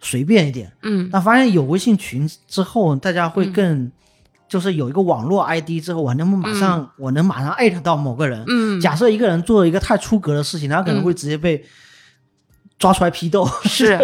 [0.00, 0.72] 随便一点。
[0.82, 1.08] 嗯。
[1.12, 3.90] 但发现有微信群之后，大家会更。
[4.48, 11.64] 就是有一个网络 ID 之后，我能不能马上、我能马上艾特到某个人，嗯，假设一个人做了一个太出格的事情，他可能会直接被
[12.82, 13.48] 抓出来批斗。
[13.62, 13.96] 是。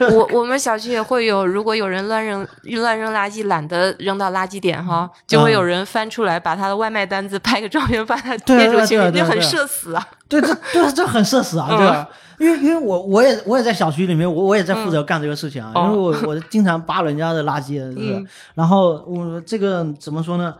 [0.00, 2.46] 我我们小区也会有，如果有人乱扔
[2.80, 10.08] 乱扔垃圾，懒得扔到垃圾点哈，就会有人翻出来把他的外卖单子拍个照片，把它对啊贴出去，就很社死啊。
[10.26, 11.76] 对，这对这很社死啊，嗯。
[11.76, 12.08] 对吧？
[12.38, 18.26] 因为因为我我也我也在小区里面，我我也在负责干这个事情啊，嗯因为我我经常扒人家的垃圾，是不是嗯。
[18.54, 20.54] 然后我这个怎么说呢？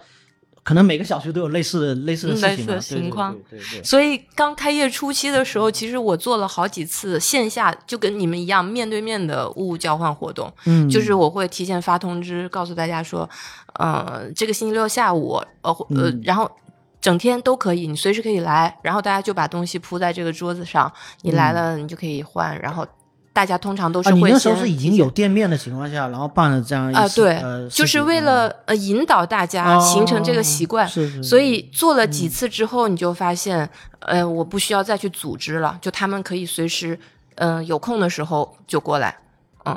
[0.64, 3.34] 可能每个小区都有类似的类似的嗯类似的事情况。
[3.50, 10.50] 对对对对所以刚开业初期的时候，其实我做了好几次线下，就跟你们一样面对面的物物交换活动。
[10.64, 13.28] 嗯，就是我会提前发通知，告诉大家说，
[13.74, 16.50] 呃，这个星期六下午，呃呃，嗯然后
[16.98, 22.86] 整天都可以，你随时可以来，然后大家就把东西铺在这个桌子上，你来嗯了你就可以换，然后
[23.34, 33.68] 大家通常都是会那时候是已经有店面的情况下，然后办了这样一啊、次对，呃，就是为了呃引导大家形成这个习惯，哦是是，所以做了几次之后，你就发现，
[33.98, 36.96] 呃，我不需要再去组织了，就他们可以随时，
[37.34, 39.18] 嗯、有空的时候就过来。
[39.64, 39.76] 嗯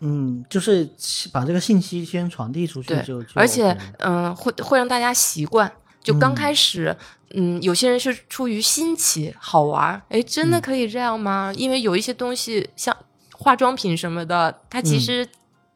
[0.00, 0.88] 嗯，就是
[1.30, 5.70] 把这个信息先传递出去对就，就而且嗯、会会让大家习惯。
[6.04, 6.94] 就刚开始，
[7.34, 11.52] 嗯有些人是出于新奇、好玩儿，哎，真嗯的可以这样吗？
[11.56, 12.96] 因为有一些东西，像
[13.32, 15.26] 化妆品什么的，它嗯其实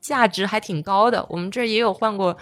[0.01, 1.27] 价值还挺高的。
[1.29, 2.37] 我们这儿也有换过，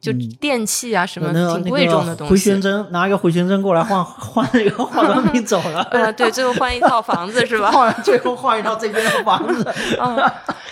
[0.00, 2.60] 就嗯电器啊什么挺贵重的东西那个回旋。
[2.62, 7.70] 针，拿一个回旋针过来换 换那个化妆品走了， 呃，对，最后换一套房子是吧？
[7.74, 10.16] 换最后换一套这边的房子，嗯，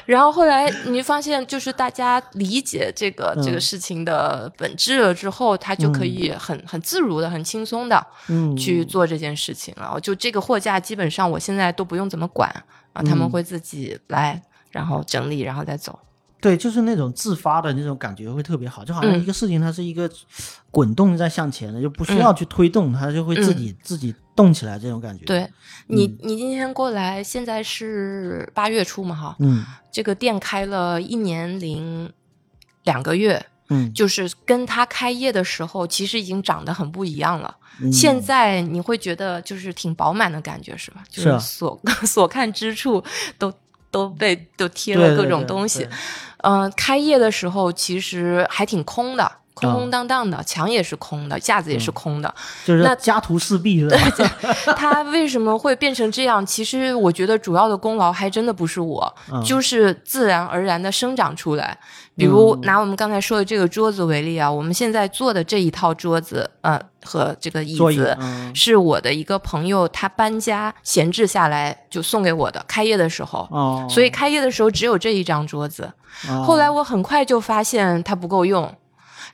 [0.07, 9.99] 然后后来你发现，就是大家理解这个、这个嗯事情的本质了之后，他就可以很很自如的、很轻松的嗯，去做这件事情了。
[10.01, 12.51] 就这个货架，基本上我现在都不用怎么管
[12.93, 14.41] 啊，他们嗯会自己来，
[14.71, 15.99] 然后整理，然后再走。
[16.45, 19.19] 对，就是那种自发的那种感觉会特别好，就好像嗯。
[19.19, 20.11] 一个事情它是一个
[20.71, 25.51] 滚动在向前的，就不需要去推动，它就会自己、自己动起来这种感觉。，嗯对
[25.87, 29.65] 你，你今天过来，现在是八月初嘛，哈，嗯。
[29.91, 32.13] 这个店开了一年零
[32.83, 37.57] 两个月，嗯，就是跟它开业的时候，其实已经长得很不一样了。
[37.81, 37.91] 嗯。
[37.91, 41.03] 现在你会觉得就是挺饱满的感觉，是吧？
[41.09, 41.39] 就是啊。
[41.39, 43.03] 所 所看之处
[43.39, 43.51] 都
[43.95, 45.89] 都被都贴了各种东西对。
[46.39, 52.35] 嗯、开业的时候其实还挺空的，空啊空荡荡的，墙也是空的，架子也是嗯空的。
[52.65, 54.75] 就是那家徒四壁是吧？
[54.77, 56.45] 它为什么会变成这样？
[56.45, 61.79] 其实我觉得主要的功劳还真的不是我，嗯就是自然而然的生长出来。
[62.17, 73.49] 比如嗯拿我们刚才说的这个桌子为例啊，我们现在做的这一套桌子，呃，和这个椅子，嗯是我的一个朋友他搬家闲置下来就送给我的，开业的时候。
[73.51, 75.93] 哦，所以开业的时候只有这一张桌子，
[76.29, 78.73] 哦后来我很快就发现它不够用，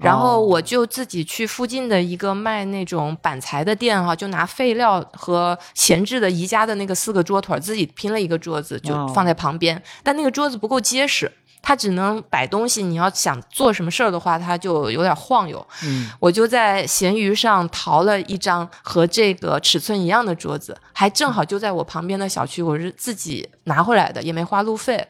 [0.00, 9.80] 然后哦我就自己去附近的一个卖那种板材的店哈、就拿废料和闲置的宜家的那个四个桌腿自己拼了一个桌子，就哦放在旁边。
[10.02, 12.82] 但那个桌子不够结实，它只能摆东西。
[12.82, 15.64] 你要想做什么事儿的话，它就有点晃悠。
[15.84, 25.06] 嗯我就在闲鱼上淘了一张和这个尺寸一样的桌子，还正好就在我旁边的小区，我是自己拿回来的，也没花路费。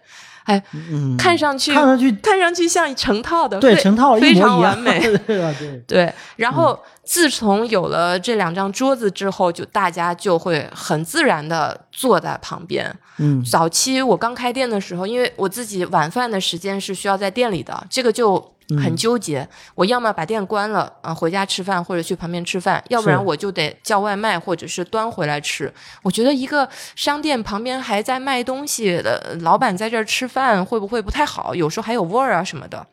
[0.51, 4.99] 哎，嗯，看上去看上去看上去像成套的，对非成套一非常完美。
[5.27, 5.55] 对吧？
[5.59, 12.93] 对，对，然后嗯自从有了这两张桌子之后，就大家就会很自然的坐在旁边。
[13.19, 19.49] 嗯早期我刚开店的时候，因为我自己晚饭的时间是需要在店里的，这个就很嗯纠结。
[19.75, 25.73] 我要么把店关了，啊、回家吃饭或者去旁边吃饭，要不然我就得叫外卖或者是端回来吃。
[26.03, 31.55] 我觉得一个商店旁边还在卖东西的老板在这儿吃饭，会不会不太好？
[31.55, 32.87] 有时候还有味儿啊什么的。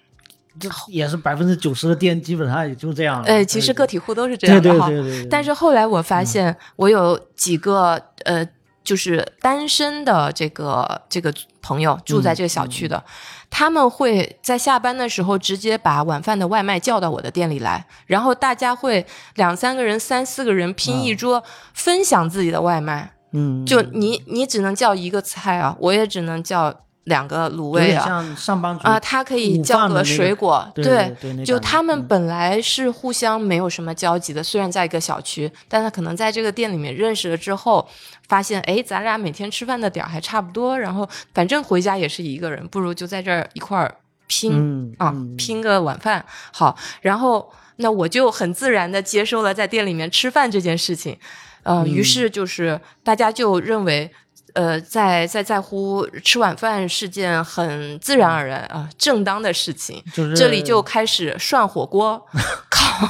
[0.59, 3.27] 这也是百分之九十的店基本上也就这样了。
[3.27, 4.87] 呃，其实个体户都是这样的哈。
[4.87, 8.43] 对对对对，但是后来我发现，我有几个呃，
[8.87, 13.03] 就是单身的这个这个朋友住在这个小区的，
[13.49, 23.11] 他们会在下班的时候直接把晚饭的外卖叫到我的店里来，然后大家会两三个人、三四个人拼一桌，分享自己的外卖。
[23.33, 26.73] 嗯，就你你只能叫一个菜啊，我也只能叫
[27.07, 28.03] 两个卤味啊。
[28.03, 37.87] 点像上班族啊，他可以午叫个水果，对就他们嗯本来是互相没有什么交集的，虽然在一个小区，但他可能在这个店里面认识了之后，
[38.27, 43.95] 发现哎，咱俩每天吃饭的点儿还差不多，然后反正回家也是一个人，不如就在这儿一块儿
[44.27, 51.17] 拼、嗯啊，嗯拼个晚饭好，然后那我就很自然的接受了在店里面吃饭这件事情，
[51.63, 54.11] 呃，嗯于是就是大家就认为。
[54.57, 60.03] 呃，在在在乎吃晚饭是件很自然而然啊、正当的事情。
[60.13, 62.19] 就是这里就开始涮火锅、
[62.71, 63.07] 烤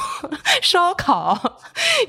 [0.61, 1.37] 烧烤，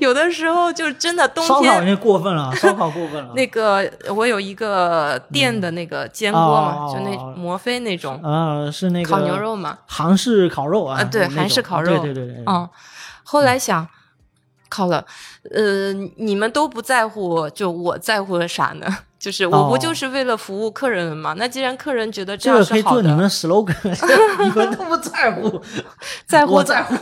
[0.01, 3.31] 有的时候就真的冬天烧烤过分了，烧烤过分了。
[3.35, 12.69] 那个我有一个电的那个煎锅嘛，哦就那摩飞那种、啊，是那个烤牛肉嘛，韩式烤肉啊，啊对韩式烤肉对对对对，嗯，
[13.23, 13.87] 后来想。
[14.71, 15.03] 靠了，
[15.51, 18.85] 呃，你们都不在乎，就我在乎了啥呢？
[19.19, 21.33] 就是我不哦就是为了服务客人嘛？
[21.37, 23.75] 那既然客人觉得这这样是好个可以做你们的，slogan，
[24.43, 25.61] 你们都不在乎，
[26.25, 26.95] 在乎我在乎，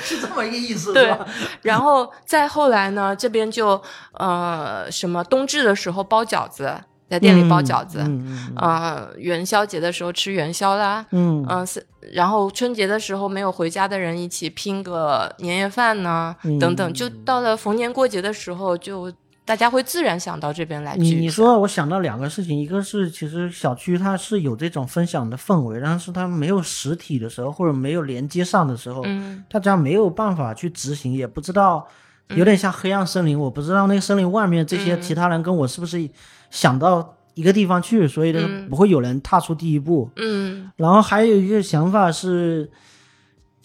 [0.00, 1.26] 是这么一个意思，对吧？
[1.62, 3.80] 然后再后来呢，这边就
[4.12, 6.72] 呃什么冬至的时候包饺子，
[7.10, 19.12] 在店里包饺子，嗯嗯嗯呃元宵节的时候吃元宵啦，嗯嗯、是然后春节的时候没有回家的人一起拼个年夜饭呢，嗯等等，就到了逢年过节的时候就
[19.46, 29.44] 大家会自然想到这边来你你说，我想到两个事情，一个是其实小区它是有这种分享的氛围，但是它没有实体的时候，或者没有连接上的时候，嗯。
[29.50, 31.86] 大家没有办法去执行，也不知道，
[32.28, 36.08] 有点像黑暗森林，我不知道那个森林外面这些嗯其他人跟我是不是
[36.50, 40.08] 想到一个地方去，所以呢嗯不会有人踏出第一步。
[40.16, 40.70] 嗯。
[40.76, 42.70] 然后还有一个想法是，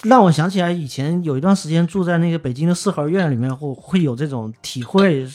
[0.03, 5.25] 让我想起来以前有一段时间住在那个北京的四合院里面，会会有这种体会，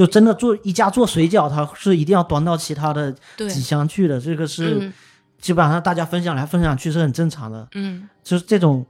[0.00, 4.92] 就真的做一家做水饺，它是一定要端到其他的几箱去的，这个是嗯。
[5.38, 8.08] 基本上大家分享来分享去是很正常的，嗯。
[8.24, 8.86] 就是这种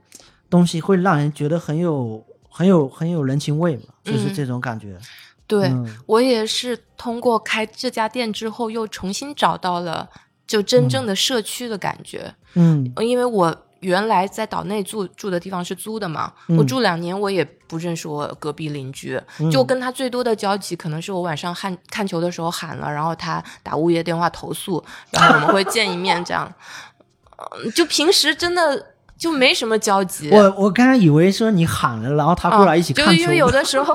[0.49, 4.97] 东西会让人觉得很有很有很有人情味嘛，就是嗯这种感觉。
[5.45, 5.85] 对、嗯。
[6.05, 10.09] 我也是通过开这家店之后，又重新找到了
[10.47, 12.33] 就真正的社区的感觉。
[12.53, 12.89] 嗯。
[13.01, 19.21] 因为我原来在岛内住住的地方是租的嘛，嗯我住两年，我也不认识我隔壁邻居，
[19.51, 26.47] 就跟他最多的交集可能是我晚上看看球的时候喊了，然后他打物业电话投诉，然后我们会见一面这样。
[26.47, 28.90] 嗯就平时真的
[29.21, 30.29] 就没什么交集。
[30.31, 33.93] 我我刚才以为说你喊了，然后他过来一起看球，啊就因为有的时候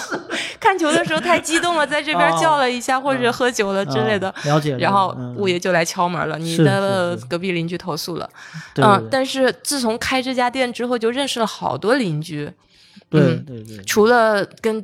[0.58, 4.74] 看球的时候太激动了，在这边叫了一下、或者喝酒了之类的，啊了解。
[4.78, 8.26] 然后物业就来敲门了，你的隔壁邻居投诉了。
[8.74, 12.50] 对嗯，但是自从开这家店之后，就认识了好多邻居，
[13.10, 14.82] 对嗯对对，除了跟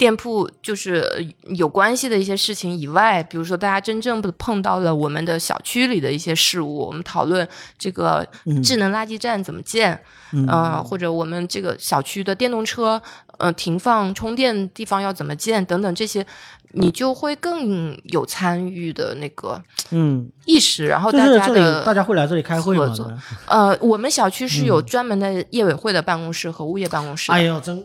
[0.00, 7.46] 店铺就是呃有关系的一些事情以外，比如说大家真正碰到了我们的小区里的一些事物，我们讨论
[7.76, 10.00] 这个嗯智能垃圾站怎么建，
[10.32, 13.02] 嗯呃，或者我们这个小区的电动车，
[13.36, 16.26] 呃，停放充电地方要怎么建等等这些，
[16.72, 22.86] 你就会更有参与的那个嗯，意识，然后大家的大家会来这里开会嘛？
[22.86, 27.34] 合作对吧呃，我们小区是有专门的业委会的办公室和物业办公室的。
[27.34, 27.84] 哎呦，真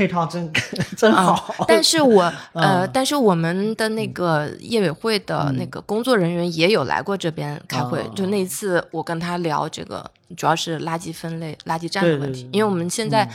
[0.00, 0.50] 配套真
[0.96, 1.54] 真啊好。
[1.68, 2.22] 但是我
[2.54, 8.00] 呃，嗯但是我们的那个业委会的那个工作人员也有来过这边开会。
[8.00, 12.44] 哦就那一次，我跟他聊这个，主要是垃圾分类、垃圾站的问题。
[12.44, 13.30] 对对对因为我们现在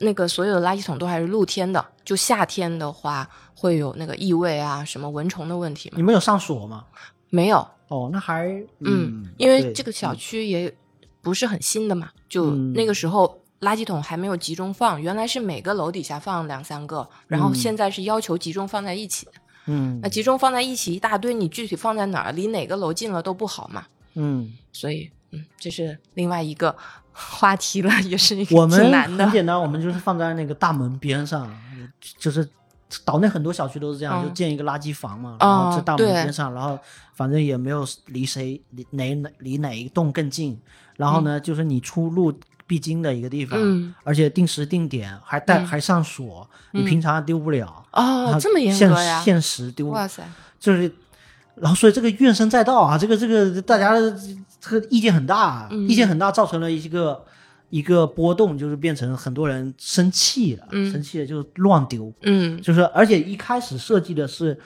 [0.00, 5.94] 那个所有的垃圾桶都还是露天的，就夏天的话会有那个异味啊、什么蚊虫的问题嘛。
[5.96, 6.84] 你们有上锁吗？
[7.30, 10.70] 没有，哦，那还嗯，因为这个小区也
[11.22, 13.39] 不是很新的嘛，就嗯那个时候。
[13.60, 19.28] 垃圾桶还没有集中放，原来是每个楼底下放两三个，然后嗯现在是要求集中放在一起。
[19.66, 23.86] 嗯那集中放在一起一大堆，你具体放在哪儿，离哪个楼近了都不好嘛。
[24.14, 26.74] 嗯，所以，嗯，这是另外一个
[27.12, 29.24] 话题了，也是一个我们挺难的。
[29.24, 31.54] 很简单，我们就是放在那个大门边上，
[32.18, 32.48] 就是
[33.04, 36.76] 岛内很多小区都是这样，嗯就建一个垃圾房嘛，然后在大门边上，然后
[37.14, 40.58] 反正也没有离谁离哪哪离哪一栋更近，
[40.96, 42.32] 然后呢，就是你出入
[42.70, 43.92] 必经的一个地方，嗯。
[44.04, 45.66] 而且定时定点，还带、嗯。
[45.66, 49.20] 还上锁，你嗯平常丢不了，然哦，这么严限格呀！
[49.20, 50.22] 限时丢，哇塞，
[50.60, 50.92] 就是，
[51.56, 53.94] 然后所以这个怨声载道啊，这个这个大家
[54.60, 55.88] 这个意见很大，嗯。
[55.88, 57.24] 意见很大，造成了一个
[57.70, 60.92] 一个波动，就是变成很多人生气了，嗯。
[60.92, 62.62] 生气了就乱丢，嗯。
[62.62, 64.56] 就是而且一开始设计的是。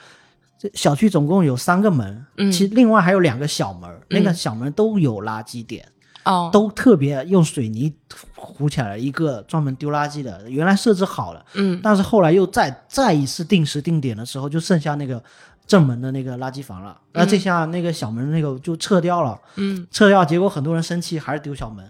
[0.57, 2.49] 这小区总共有三个门，嗯。
[2.49, 5.85] 其实另外还有两个小门，那个嗯小门都有垃圾点，
[6.25, 7.93] 哦，都特别用水泥
[8.35, 11.79] 糊起来了一个专门丢垃圾的，原来设置好了，嗯。
[11.81, 15.23] 但是后来又再再一次定时定点的时候，就剩下那个
[15.65, 16.99] 正门的那个垃圾房了。
[17.13, 19.87] 那这下那个小门那个就撤掉了，嗯。
[19.91, 21.89] 撤掉，结果很多人生气，还是丢小门。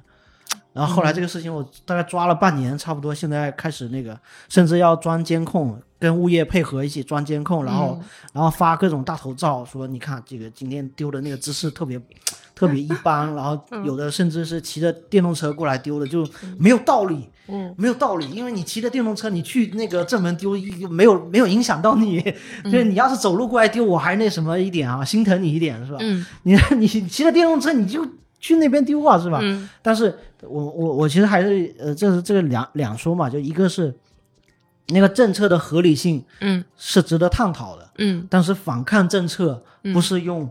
[0.74, 4.20] 然后后来这个事情我大概抓了半年，差不多现在开始那个，
[4.50, 8.00] 甚至要装监控，跟物业配合一起装监控，然后、
[8.32, 12.00] 然后发各种大头照，说你看这个今天丢的那个姿势特别
[12.54, 16.28] 特别一般，然后有的甚至是骑着电动车过来丢的，就
[16.60, 17.28] 没有道理。
[17.48, 22.20] 嗯没有道理，因为你骑着电动车，你去那个正门丢，一没有没有影响到你。
[22.64, 25.98] 就是你要是走路过来丢，我还那什么一点啊，心疼你一点是吧？
[26.02, 28.04] 嗯你 你骑着电动车，你就
[28.40, 29.40] 去那边丢啊，是吧？
[29.44, 33.94] 嗯但是我我我其实还是呃，这是这个两两说嘛，就一个是
[34.88, 36.64] 那个政策的合理性嗯。
[36.78, 38.28] 是值得探讨的，嗯。
[38.30, 39.64] 但是反抗政策
[39.94, 40.50] 不是用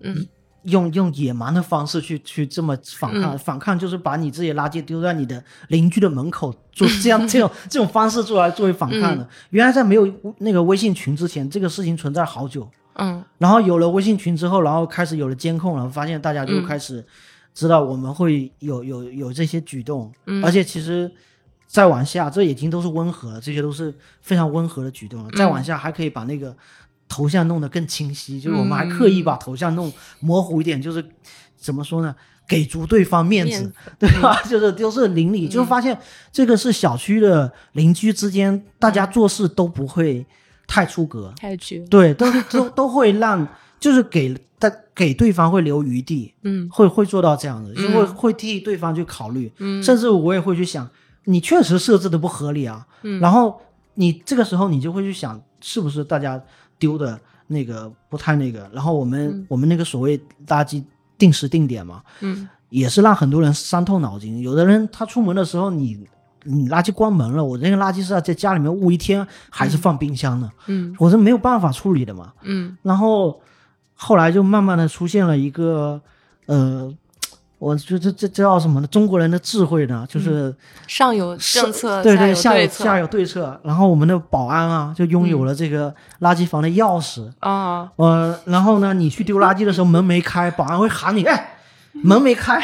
[0.00, 0.26] 嗯。
[0.64, 9.28] 用用野蛮的方式去去这么反抗，反抗就是把你自己的垃圾丢在你的邻居的门口，做这样 这种这种方式做来作为反抗的。
[9.50, 13.22] 原来在没有那个微信群之前，这个事情存在好久，嗯。
[13.36, 17.04] 然后有了微信群之后，然后开始有了监控，然后发现大家就开始
[17.52, 20.42] 知道我们会有有有这些举动，嗯。
[20.42, 21.12] 而且其实
[21.74, 25.30] 再往下，这已经都是温和了，这些都是非常温和的举动了。
[25.36, 26.56] 再往下还可以把那个
[27.08, 31.04] 头像弄得更清晰，就是我们还刻意把头像弄模糊一点，就是
[31.56, 32.14] 怎么说呢？
[32.46, 34.40] 给足对方面子，面子对吧？
[34.48, 35.98] 就是都是邻里，就发现
[36.30, 40.24] 这个是小区的邻居之间，大家做事都不会
[40.68, 43.44] 太出格，太绝，对，都都都会让
[43.80, 46.68] 就是给但给对方会留余地，嗯。
[46.70, 50.88] 会会做到这样的，就会嗯会替对方去考虑，嗯，甚至我也会去想，
[51.24, 53.60] 你确实设置的不合理啊，嗯然后
[53.94, 56.40] 你这个时候你就会去想，是不是大家
[56.78, 60.82] 丢的那个不太那个，然后我们、嗯我们那个所谓垃圾
[61.16, 64.40] 定时定点嘛，嗯也是让很多人伤透脑筋。
[64.40, 66.06] 有的人他出门的时候你，
[66.42, 70.50] 你垃圾关门了，我这个垃圾是要在家里面捂一天，还是放冰箱呢？
[70.66, 72.32] 嗯我是没有办法处理的嘛。
[72.42, 73.40] 嗯然后
[73.94, 76.00] 后来就慢慢的出现了一个，
[76.46, 76.92] 呃，
[77.64, 78.86] 我就这这这叫什么呢？
[78.88, 80.54] 中国人的智慧呢，就是
[80.86, 83.58] 上有是政策，对对，下有下有对策。
[83.64, 87.32] 然后我们的保安啊，就拥有了这个垃圾房的钥匙。
[87.40, 91.56] 啊，呃，然后呢，你去丢垃圾的时候门没开，保安会喊你，哎，
[91.92, 92.62] 门没开，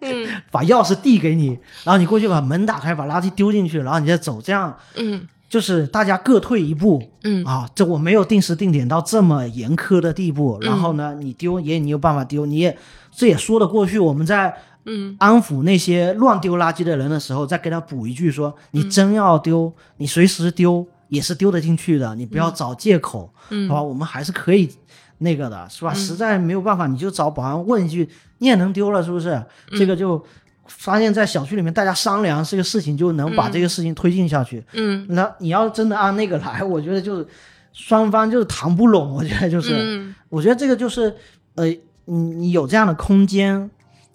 [0.00, 7.02] 嗯 把钥匙递给你，然后你过去把门打开，把垃圾丢进去，然后你再走，这样嗯就是大家各退一步。
[7.24, 10.58] 嗯啊，这我没有定时定点到这么严苛的地步。
[10.60, 12.76] 然嗯后呢，你丢也你有办法丢，你也
[13.10, 13.98] 这也说得过去。
[13.98, 23.82] 我们在嗯安抚那些乱丢垃圾的人的时候，再给他补一句说：你嗯真要丢，你随时丢也是丢得进去的，你不要找借口，嗯好吧？
[23.82, 24.70] 我们还是可以
[25.18, 25.92] 那个的，是吧？
[25.92, 29.42] 嗯实在没有办法，你就找保安问一句，你也能丢了，是不是？
[29.76, 30.22] 这个就
[30.68, 34.62] 发现，在小区里面大家商量这个事情，就能把这个事情推进下去。
[34.74, 37.26] 嗯那你要真的按那个来，我觉得就是
[37.72, 39.14] 双方就是谈不拢。
[39.14, 41.14] 我觉得就是，嗯我觉得这个就是，
[41.54, 41.66] 呃，
[42.04, 43.70] 你你有这样的空间，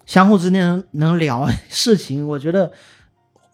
[0.06, 2.70] 相互之间能能聊事情，我觉得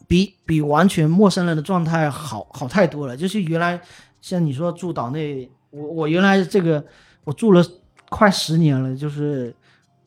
[0.07, 3.16] 比比完全陌生人的状态好好太多了。
[3.16, 3.80] 就是原来
[4.20, 6.84] 像你说住岛内，我我原来这个
[7.24, 7.64] 我住了
[8.09, 9.55] 快十年了，就是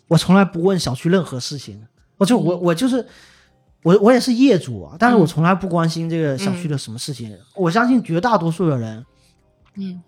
[0.08, 1.82] 我从来不问小区任何事情，
[2.18, 3.06] 我就我我就是。
[3.86, 7.38] 我我也是业主啊，但是我嗯从来不关心这个小区的什么事情。
[7.54, 9.06] 我相信绝大多数的人
[9.76, 10.02] 嗯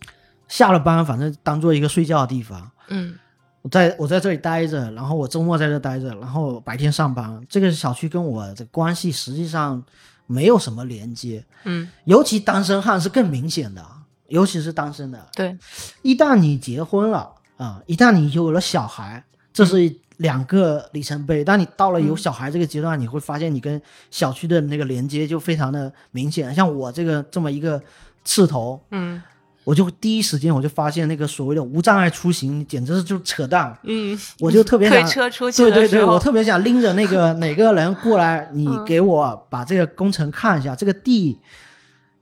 [0.48, 2.72] 下了班，反正当做一个睡觉的地方。
[2.88, 3.16] 嗯
[3.64, 7.46] 我在我在这里待着，然后我周末在这待着，然后白天上班。
[7.50, 9.84] 这个小区跟我的关系实际上
[10.26, 13.86] 没有什么连接，嗯，尤其单身汉是更明显的，
[14.30, 15.28] 尤其是单身的。
[15.34, 15.58] 对，
[16.02, 21.44] 一旦你结婚了啊、一旦你有了小孩，这是两个里程碑。
[21.44, 26.54] 当你到了有小孩这个阶段，你会发现你跟小区的那个连接就非常的明显。
[26.54, 27.82] 像我这个这么一个
[28.24, 29.22] 刺头，嗯
[29.64, 33.76] 我就第一时间我就发现那个所谓的无障碍出行，简直是就扯淡。
[33.82, 41.40] 嗯，我就特别推想， 车出去对对对，我特别想拎着那个 哪个人过来，你嗯给我把这个工程看一下，这个地，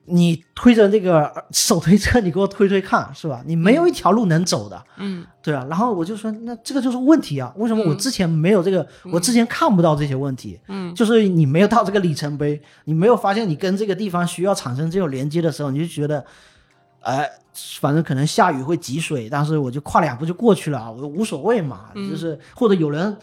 [0.06, 3.42] 你推着那个手推车，你给我推推看，是吧？
[3.46, 5.66] 你没有一条路能走的，嗯对啊。
[5.70, 10.60] 然后我就说，那这个就是问题啊，为什么我嗯之前没有这个，我之前看不到这些问题？
[10.68, 16.26] 嗯就是你没有到这个里程碑，你没有发现你跟这个地方需要产生这种连接的时候，你就觉得，
[17.00, 17.30] 哎，
[17.80, 21.92] 反正可能下雨会积水，但是我就跨两步就过去了，我无所谓嘛。
[21.96, 23.16] 嗯就是或者有人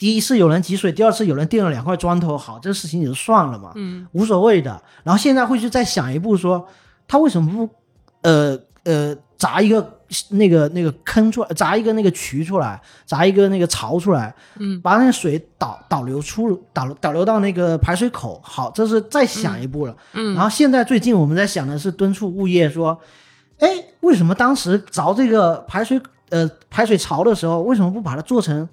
[0.00, 4.82] 第一次有人积水，第二次有人垫了两块砖头，好，这个事情也就算了嘛，嗯无所谓的。
[5.04, 6.66] 然后现在会去再想一步说，
[7.06, 7.74] 他为什么不
[8.22, 18.40] 呃呃砸一个那个那个坑出来，砸一个那个渠出来，砸一个那个槽出来，嗯把那个水导导流出导导流到那个排水口。
[18.42, 19.94] 好，这是再想一步了。
[20.14, 22.98] 嗯，然后现在最近我们在想的是敦促物业说，
[23.58, 23.68] 哎，
[24.00, 28.66] 为什么当时凿这个排水呃排水槽的时候，为什么不把它做成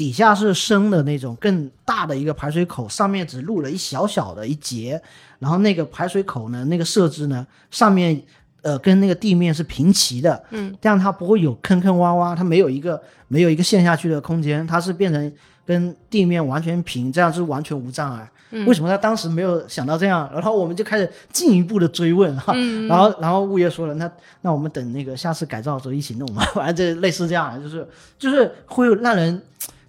[0.00, 4.98] 底下是深的那种更大的一个排水口，上面只露了一小小的一截，
[5.38, 8.18] 然后那个排水口呢，那个设置呢，上面
[8.62, 12.98] 呃跟那个地面是平齐的，嗯这样它不会有坑坑洼洼，它没有一个
[13.28, 15.30] 没有一个陷下去的空间，它是变成
[15.66, 18.26] 跟地面完全平，这样是完全无障碍。
[18.52, 20.28] 嗯为什么他当时没有想到这样？
[20.32, 27.86] 然后我们就开始进一步的追问哈，嗯然后然后物业说了，那那我们等那个下次改造的时候一起弄嘛，反正这类似这样，就是
[28.18, 29.42] 就是会让人。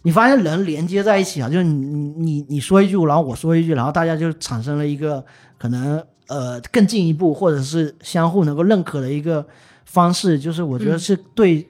[0.03, 5.23] 你发现人连接在一起啊，就是你你你你说一句，然后我说一句，然后大家就产生了一个
[5.57, 9.45] 可能呃更进一步，或者是相互能够认可的一个
[9.85, 11.67] 方式，就是我觉得是对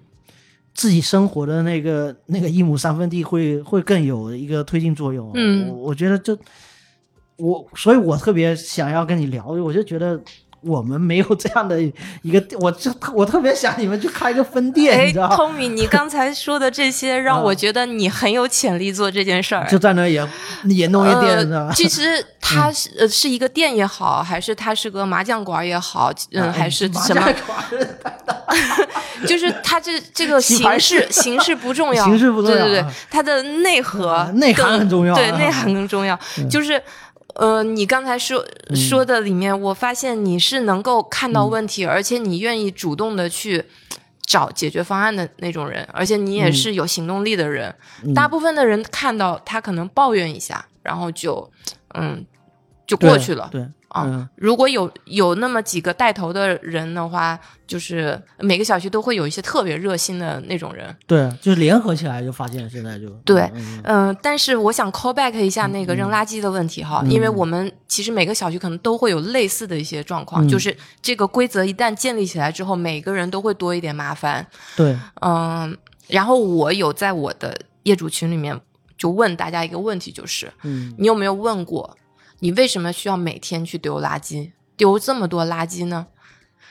[0.73, 5.31] 自己生活的那个那个一亩三分地会会更有一个推进作用。
[5.33, 6.37] 嗯我我觉得就
[7.37, 10.21] 我，所以我特别想要跟你聊，我就觉得。
[10.61, 11.81] 我们没有这样的
[12.21, 19.67] 一个， 我就我特别想你们去开个分店，哎你知道吗？，Tommy，你刚才说的这些让啊我觉得你很有潜力做这件事儿。
[19.67, 20.27] 就在那也
[20.69, 21.49] 也弄一店？
[21.73, 27.87] 其实它是呃是一个店也好，还是它是个麻将馆也好，嗯，啊还是麻什么将，馆
[29.27, 36.17] 就是它这这个形式形式不重要，形式不重要对对对啊，它的内核啊内涵很重要啊对内涵更重要。
[36.49, 36.81] 就是
[37.35, 43.63] 呃，你刚才说嗯说的里面，我发现你是能够看到问题，而且你愿意主动的去
[44.25, 47.73] 找解决方案的那种人，而且你也是有行动力的人。
[48.03, 51.49] 嗯大部分的人看到他可能抱怨一下，然后就
[51.95, 52.25] 嗯
[52.85, 53.49] 就过去了。
[53.51, 54.27] 对，啊嗯。
[54.35, 60.93] 如果有有那么几个带头的人的话，就是每个小区都会有一些特别热心的那种人。
[61.07, 63.49] 对，就是联合起来就发现现在就对
[63.83, 70.49] 嗯但是我想 call back 一下那个扔垃圾的问题哈，因为我们其实每个小区可能都会有类似的一些状况，嗯。
[70.49, 74.45] 就是这个规则一旦建立起来之后，每个人都会多一点麻烦。
[74.75, 75.77] 对，嗯，
[76.07, 78.59] 然后我有在我的业主群里面
[78.97, 80.93] 就问大家一个问题，就是嗯。
[80.97, 81.97] 你有没有问过，
[82.41, 86.07] 你为什么需要每天去丢垃圾，丢这么多垃圾呢？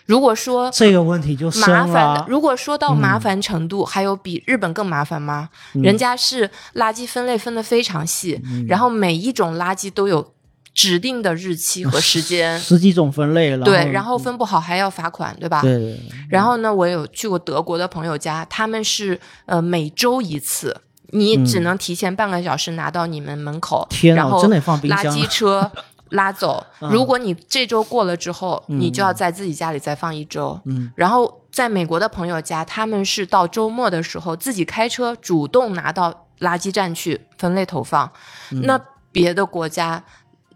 [0.06, 2.26] 如果说这个问题就深麻烦的，。
[2.28, 5.50] 如果说到麻烦程度，还有比日本更麻烦吗？
[5.74, 10.34] 人家是垃圾分类分得非常细，然后每一种垃圾都有
[10.74, 12.58] 指定的日期和时间。
[12.58, 15.62] 十几种分类了，对，然后分不好还要罚款，对吧？
[15.62, 20.76] 对对对然后呢，我有去过德国的朋友家，他们是呃每周一次，
[21.12, 25.70] 你只能提前半个小时拿到你们门口，然后垃圾 车
[26.11, 26.64] 拉走。
[26.80, 30.61] 嗯如果你这周过了之后，你就要在自己家里再放一周。
[30.64, 38.11] 嗯然后在美国的朋友家，他们是到周末的时候自己开车主动拿到垃圾站去分类投放。
[38.52, 38.80] 嗯那
[39.12, 40.02] 别的国家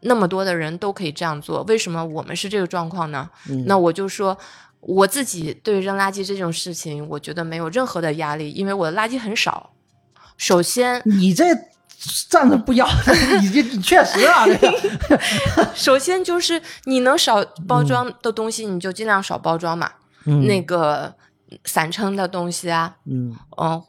[0.02, 3.28] 那么多的人都可以这样做，为什么我们是这个状况呢？
[3.48, 4.36] 嗯那我就说。
[4.86, 9.70] 我自己对扔垃圾这种事情，我觉得没有任何的压力，因为我的垃圾很少。
[10.37, 11.45] 首先，你这
[12.28, 12.87] 站着不腰，
[13.41, 15.20] 你这你确实啊，这个
[15.74, 19.91] 首先就是你能少包装的东西，你就尽量少包装嘛。
[20.26, 21.14] 嗯那个
[21.66, 23.82] 散称的东西啊，嗯，嗯，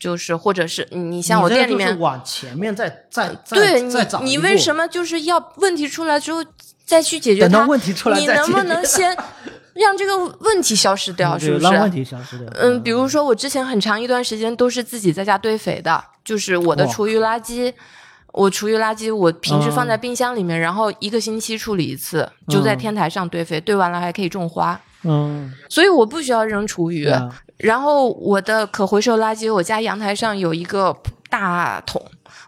[0.00, 3.94] 就是或者是你你像我店里面，往前面再再再对你
[4.24, 6.42] 你为什么么就是要问题出来之后
[6.86, 7.48] 再去解决它？
[7.48, 9.14] 等到问题出来你能不能先
[9.74, 11.38] 让这个问题消失掉？
[11.38, 11.64] 是不是？
[11.64, 12.48] 让问题消失掉？
[12.56, 17.72] 嗯，比如说我之前很长一段时间都是自己在家堆肥的，就是我的厨余垃圾。
[18.32, 27.06] 我厨余垃圾，我平时放在嗯冰箱里面，然后一个星期处理一次，就在嗯天台上堆肥，堆完了还可以种花，嗯，所以我不需要扔厨余。
[27.58, 30.96] 然后我的可回收垃圾，我家阳台上有一个
[31.28, 32.02] 大桶，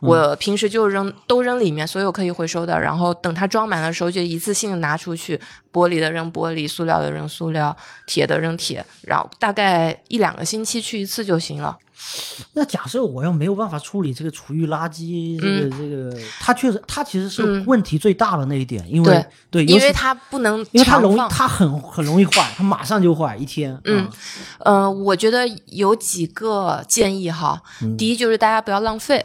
[0.04, 2.78] 我平时就扔都扔里面，所有可以回收的。
[2.80, 5.40] 然后等它装满的时候，就一次性拿出去，
[5.72, 7.76] 玻璃的扔玻璃，塑料的扔塑料，
[8.06, 8.84] 铁的扔铁。
[9.02, 11.76] 然后大概一两个星期去一次就行了。
[12.52, 23.72] 那假设我要没有办法处理这个厨余垃圾，这个、这个，它确实，它其实是嗯问题最大的那一点，因为对，因为它不能因为它容易，它很很容易坏，它马上就坏，一天。
[23.84, 27.62] 嗯嗯呃，我觉得有几个建议哈。
[27.96, 29.24] 第一就是大家不要浪费。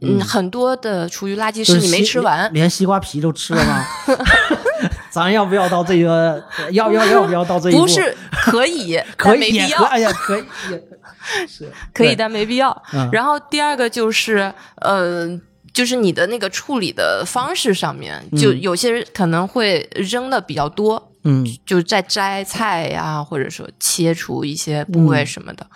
[0.00, 3.84] 嗯，很多的厨余垃圾是你没吃完，连西瓜皮都吃了吗？
[5.10, 6.42] 咱要不要到这个？
[6.72, 7.80] 要要要不要到这一步？
[7.80, 9.82] 不是可以， 可以没必要。
[9.84, 10.44] 哎呀，可以
[11.48, 12.82] 是可以，但没必要。
[12.92, 15.28] 嗯然后第二个就是，呃，
[15.72, 25.66] 就是你的那个处理的方式上面，就有些人可能会扔的比较多，嗯就在摘菜呀，或者说切除一些部位什么的。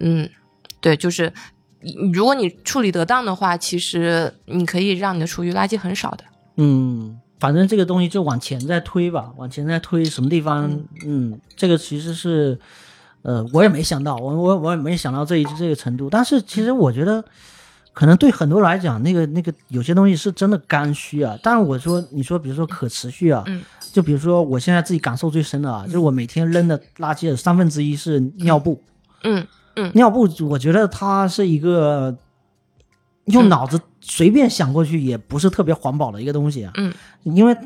[0.00, 0.28] 嗯
[0.80, 1.51] 对，就是你
[2.12, 6.24] 如果你处理得当的话，其实你可以让你的厨余垃圾很少的。
[6.56, 10.70] 嗯，反正这个东西就往前再推吧，往前再推，什么地方？
[11.04, 12.58] 嗯，这个其实是，
[13.22, 16.08] 呃，我也没想到，我我我也没想到这一这个程度。
[16.10, 17.24] 但是其实我觉得，
[17.92, 21.36] 可能对很多人来讲，那个那个有些东西是真的刚需啊。
[21.42, 23.62] 但是我说，你说比如说可持续啊，嗯
[23.92, 28.82] 就比如说我现在自己感受最深的啊，就是我每天扔的垃圾的三分之一是尿布。
[29.24, 29.46] 嗯
[29.94, 32.16] 尿布，我觉得它是一个
[33.26, 36.72] 用脑子随便想过去也不是特别环保的一个东西啊。
[36.76, 36.92] 嗯，
[37.22, 37.56] 因为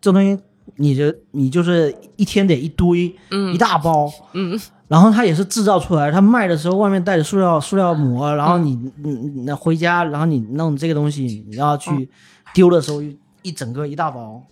[0.00, 0.40] 这东西
[0.76, 3.54] 你就你就是一天得一堆，嗯。
[3.54, 4.60] 一大包，嗯。
[4.86, 12.08] 然后它也是制造出来，它卖的时候外面带着塑料塑料膜，然后你你你那回家，然后你弄这个东西，你要去
[12.52, 13.02] 丢的时候
[13.42, 14.42] 一整个一大包。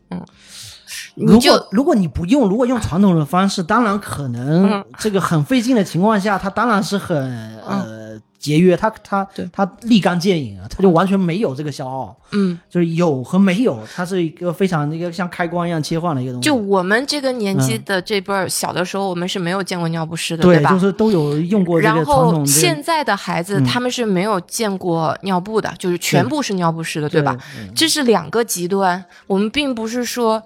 [1.14, 7.16] 如果如果你不用，如果用传统的方式，当然可能嗯这个很费劲的情况下，它当然是很
[7.58, 16.46] 呃节约，它它它立竿见影啊，它就完全没有这个消耗，嗯，就是有和没有，它是一个非常一个像开关一样切换的一个东西。
[16.46, 20.70] 就我们这个年纪嗯的这辈儿，小的时候我们是没有见过尿不湿的，对，吧？
[20.72, 27.36] 就是都有用过这个然后现在的孩子，嗯他们是没有见过尿布的，就是全部是尿不湿的，对吧？？
[27.58, 29.04] 嗯这是两个极端。
[29.26, 30.42] 我们并不是说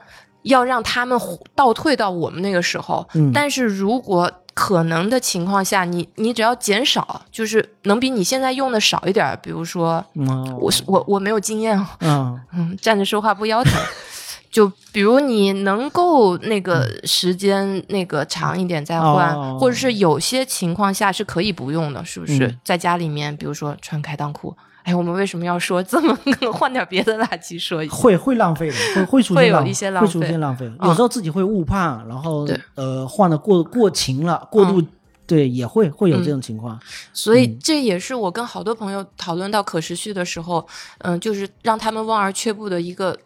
[0.47, 1.19] 要让他们
[1.55, 9.39] 倒退到我们那个时候，嗯但是如果可能的情况下，你你只要减少，就是能比你现在用的少一点儿。
[9.43, 13.73] 比如说，嗯我是我我没有经验，嗯 嗯，站着说话不腰疼。
[14.51, 22.47] 就比如你能够那个时间那个长一点再换，哦或者是有些情况下是可以不用的，是不是？
[22.47, 24.57] 嗯在家里面，比如说穿开裆裤。
[24.87, 26.17] 哎，我们为什么要说这么
[26.53, 27.95] 换点别的垃圾说一下？
[27.97, 30.65] 会会浪费的，会会出会有现一些浪会出费现浪费。
[30.65, 34.81] 嗯有时候自己会误判，然后呃换的过过勤了，过度、
[35.27, 36.79] 对也会会有这种情况。
[37.13, 40.65] 所以这也是我跟好多朋友讨论到可持续的时候，
[40.99, 43.19] 嗯、就是让他们望而却步的一个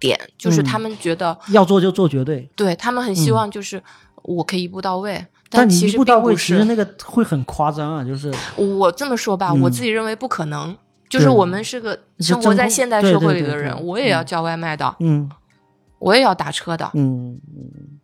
[0.00, 0.64] 点，就是嗯。
[0.64, 3.82] 他们觉得，要做就做绝对，对他们很希望就是
[4.22, 6.34] 我可以一步到位，但你其实一步到位。
[6.34, 10.76] 其实那个会很夸张啊，就是我这么说吧，嗯我自己认为不可能。
[11.08, 15.26] 就是我们是个生活在现代社会对对对里的人，我也要嗯叫外卖的，嗯
[15.98, 17.40] 我也要打车的，嗯，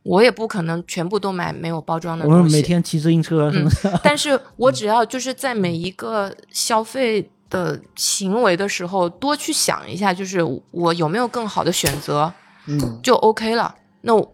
[0.05, 2.57] 我也不可能全部都买没有包装的东西。
[2.57, 10.41] 每天骑自行车什么的，但是 我只要就是在每一个消费的行为的时候，多去想一下，就是
[10.71, 12.33] 我有没有更好的选择，
[12.67, 13.75] 嗯就 OK 了。
[14.01, 14.33] 那我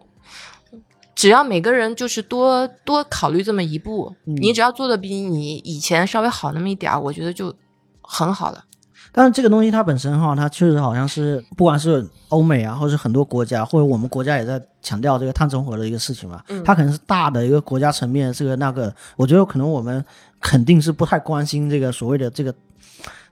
[1.15, 7.53] 只要每个人就是多多考虑这么一步，嗯你只要做的比你以前稍微好那么一点儿，我觉得就
[8.01, 8.63] 很好了。
[9.11, 16.41] 但是这个东西它本身哈，它确实好像是不管是欧美啊，或者是很多国家，或者我们国家也在强调这个碳中和的一个事情嘛。
[16.47, 20.03] 嗯它可能是大的一个国家层面，这个那个，我觉得可能我们
[20.39, 22.53] 肯定是不太关心这个所谓的这个。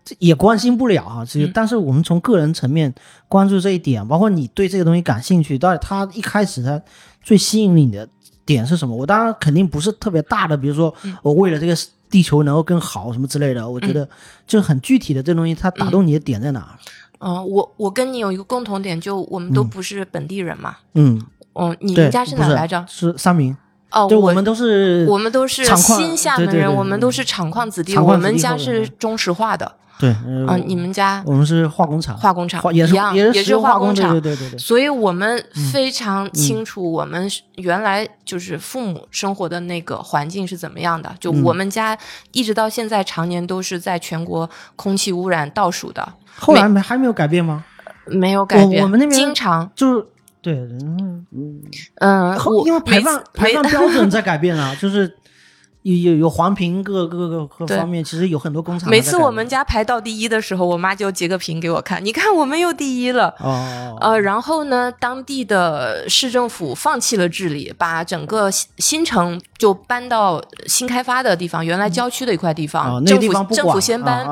[0.10, 2.92] 这也关心不了啊，其实，嗯但是我们从个人层面
[3.28, 6.82] 关注这一点，包括你对这个东西感兴趣，到底它一开始它
[7.22, 8.10] 最吸引你的
[8.44, 8.96] 点是什么？
[8.96, 11.76] 我当然肯定不是特别大的，比如说嗯我为了这个
[12.10, 14.10] 地球能够更好什么之类的，我觉得
[14.48, 16.76] 就很具体的这东西，它打动你的点在哪？
[17.20, 20.78] 嗯、我我跟你有一个共同点，就我们都不是本地人嘛。
[20.94, 21.22] 嗯，
[21.54, 22.86] 嗯，你，们家是哪来着？
[22.88, 23.56] 是三明，
[23.92, 27.26] 哦，对，我我们都是我们都是新厦门人，我们都是。
[27.26, 34.12] 厂矿子弟我们家是中石化的，对，呃嗯、你们家我们是化工厂，化工厂化也是一样，也也石油化工厂。
[34.12, 41.14] 对对对对，所以我们嗯非常清楚，我们原来就是父母生活的那个环境是怎么样的。
[41.20, 41.98] 就嗯我们家
[42.32, 47.66] 一直到现在，常年都是在全国空气污染倒数的，后来没还没有改变吗？
[48.06, 48.82] 没有改变。
[48.82, 50.06] 我们那边经常，就是
[50.42, 51.62] 对，嗯嗯，
[51.96, 55.14] 嗯，我后因为排放排放标准在改变啊，就是
[55.84, 63.34] 有有有黄瓶各各个各方面，其实有很多工厂每次我们家排到第一的时候，我妈就截个屏给我看，你看我们又第一了。
[63.40, 74.28] 哦，呃，然后呢，当地的市政府放弃了治理，把整个新新城就搬到新开发的地方，原来郊区的一块地方，哦，那个地政府政府先搬。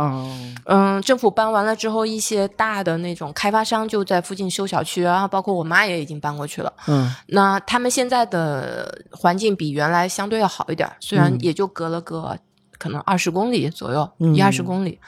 [0.69, 6.73] 嗯，政府搬完了之后，一些大的那种开发商就在附近修小区然后，包括我妈也已经搬过去了。
[6.87, 11.39] 嗯那他们现在的环境比原来相对要好一点，虽然嗯。
[11.41, 12.37] 也就隔了个
[12.77, 14.99] 可能二十公里左右，嗯一二十公里，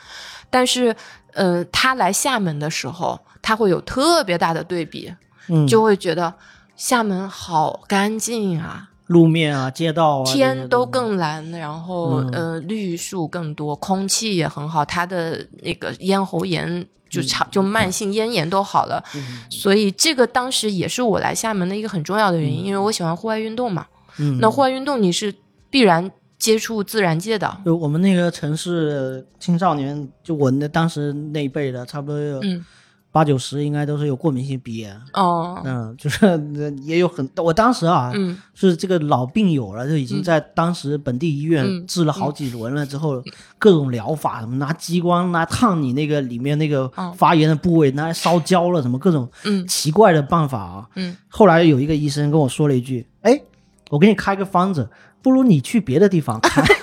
[0.50, 0.96] 但是
[1.34, 5.14] 呃，他来厦门的时候，他会有特别大的对比，
[5.48, 6.34] 嗯，就会觉得
[6.76, 12.30] 厦门好干净啊，路面啊、街道啊，天都更蓝，然后、嗯。
[12.32, 19.44] 呃绿树更多，空气也很好，他的那个咽喉炎就长、就慢性咽炎都好了，嗯。
[19.50, 23.86] 所以这个当时也是我来厦门的一个很重要的原因，因为我喜欢户外运动嘛。
[24.18, 25.34] 嗯，那户外运动你是
[25.70, 32.66] 必然接触自然界的，就我们那个城市青少年，就我那当时那一辈的，差不多有嗯。
[33.12, 34.96] 八九十，应该都是有过敏性鼻炎。
[35.14, 35.60] 哦。
[35.66, 38.38] 嗯，就是呃也有很，我当时啊，嗯。
[38.54, 41.88] 是这个老病友了，就已经在当时本地医院嗯。
[41.88, 43.22] 治了好几轮了之后，
[43.58, 47.12] 各种疗法，什么拿激光拿烫你那个里面那个哦。
[47.18, 49.68] 发炎的部位，拿来烧焦了，什么各种嗯。
[49.68, 50.88] 奇怪的办法啊。
[50.96, 51.18] 嗯。
[51.28, 53.42] 后来有一个医生跟我说了一句：“哎，
[53.90, 54.88] 我给你开个方子，
[55.22, 56.64] 不如你去别的地方开。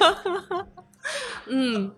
[1.48, 1.92] 嗯，”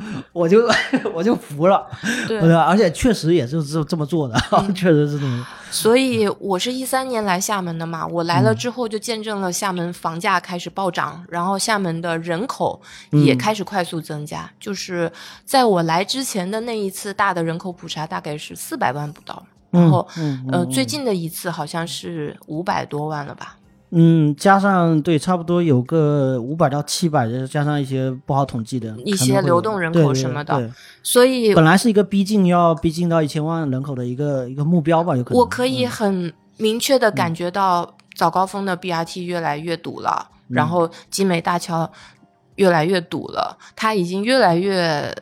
[0.32, 0.70] 我就
[1.12, 1.84] 我就服了，
[2.28, 4.38] 对对，而且确实也是这这么做的，
[4.72, 5.44] 确实是这么。
[5.68, 12.80] 所以我是一三年来厦门的嘛，我来了之后就见证了厦门房价开始暴涨，然后厦门的人口
[13.10, 14.48] 也开始快速增加。
[14.60, 15.10] 就是
[15.44, 23.56] 在我来之前的那一次大的人口普查，大概是四百万不到，然后、嗯呃最近的一次好像是五百多万了吧。
[23.96, 30.68] 嗯，加上对，差不多有个五百到七百的，加上一些不好统计的一些流动人口什么的对
[31.00, 35.38] 所以本来是一个逼近要逼近到一千万人口的一个一个目标吧，有可能。
[35.38, 40.54] 我可以嗯很明确的感觉到早高峰的 BRT 越来越堵了，嗯。
[40.56, 41.88] 然后集美大桥
[42.56, 45.14] 越来越堵了，它已经越来越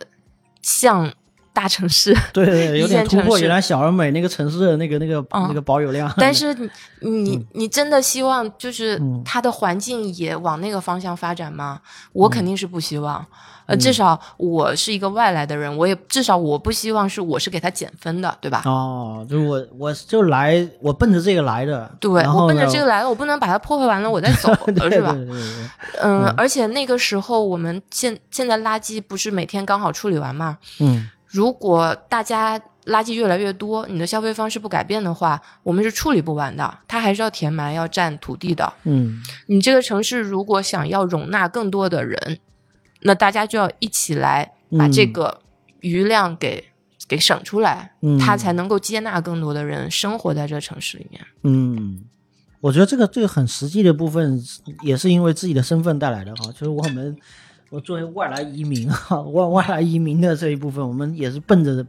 [0.62, 1.12] 像
[1.53, 6.12] 大城市，对有点突破原来小而美那个城市的那个那个、嗯那个保有量。
[6.18, 6.55] 但是
[7.00, 11.80] 你你你真的希望就是嗯它的环境也往那个方向发展吗？
[12.12, 13.20] 我肯定是不希望。
[13.20, 13.26] 嗯
[13.64, 18.61] 呃，至少我是一个外来的人，我也至少我不希望是我是给他减分的，对吧？
[18.66, 21.88] 哦，就是我我就来，我奔着这个来的。
[22.00, 25.16] 对我奔着这个来了，我不能把它破坏完了我再走， 对是吧？
[26.03, 30.59] 嗯而且那个时候我们现现在垃圾不是每天刚好处理完吗？
[30.80, 38.70] 嗯如果大家垃圾越来越多，你的消费方式不改变的话，我们是处理不完的，它还是要填埋、要占土地的。
[38.84, 42.38] 嗯你这个城市如果想要容纳更多的人，
[43.00, 45.40] 那大家就要一起来把这嗯个
[45.80, 46.64] 余量给、
[47.08, 51.20] 给省出来，嗯，它才能够接纳更多的人生活在这个城市里面。
[51.44, 52.04] 嗯，
[52.60, 54.40] 我觉得这个这个很实际的部分，
[54.82, 56.50] 也是因为自己的身份带来的哈。
[56.52, 57.16] 就是我们，
[57.72, 61.84] 我作为外来移民哈，外外来移民的这一部分，我们也是奔着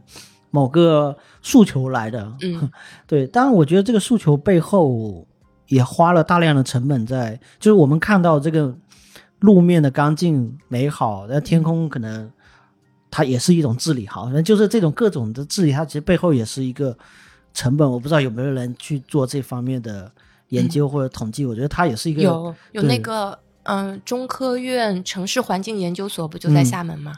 [0.50, 2.26] 某个诉求来的。
[2.40, 2.70] 嗯
[3.06, 5.26] 对，当然我觉得这个诉求背后
[5.68, 8.74] 也花了大量的成本在，就是我们看到这个
[9.40, 12.32] 路面的干净美好，那天空可能
[13.10, 16.96] 它也是一种治理好，反正就是这种各种的治理，它其实背后也是一个
[17.52, 17.86] 成本。
[17.88, 20.10] 我不知道有没有人去做这方面的
[20.48, 27.12] 研究或者统计，我觉得它也是一个有有那个嗯，中科院城市环境研究所不就在嗯厦门吗？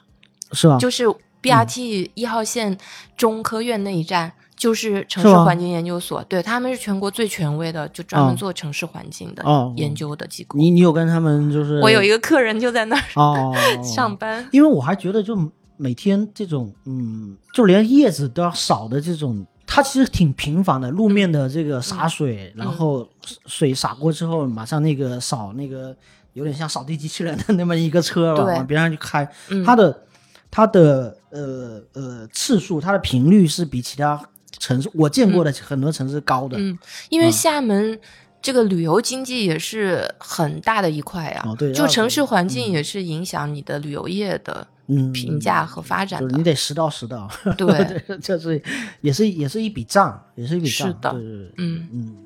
[0.52, 0.78] 是吧？
[0.78, 1.06] 就是
[1.42, 2.76] BRT 一号线
[3.16, 4.32] 中科院那一站。
[4.56, 10.58] 就是城市环境研究所，对他们是全国最权威的，就专门哦做城市环境的哦研究的机构。
[10.58, 15.36] 你你有跟他们就是我有一个客人就在那儿哦 上班，因为我还觉得，就
[15.76, 20.90] 每天这种，嗯，就连叶子都要扫的这种，它其实挺频繁的。
[20.90, 23.06] 路面的这个洒水，然后
[23.44, 25.94] 水洒过之后，马上那个扫那个，
[26.36, 29.26] 有点像扫地机器人的那么一个车吧，往边上去开。
[29.48, 30.02] 嗯它的
[30.50, 34.20] 它的呃呃次数，它的频率是比其他
[34.58, 36.58] 城市我见过的很多城市高的。
[36.58, 36.78] 嗯，
[37.08, 37.98] 因为厦门
[38.42, 47.28] 这个旅游经济也是很大的一块呀、哦对就城市环境也是影响你的旅游业的嗯，评价和发展你得实到实到。
[47.56, 47.66] 对，
[48.20, 48.62] 这是
[49.00, 50.86] 也是也是一笔账，也是一笔账。
[50.86, 52.16] 是的对对对，嗯嗯。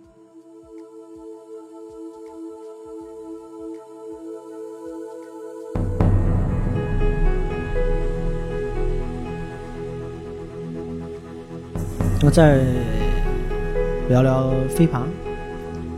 [12.23, 12.59] 那再
[14.11, 15.09] 聊聊飞盘，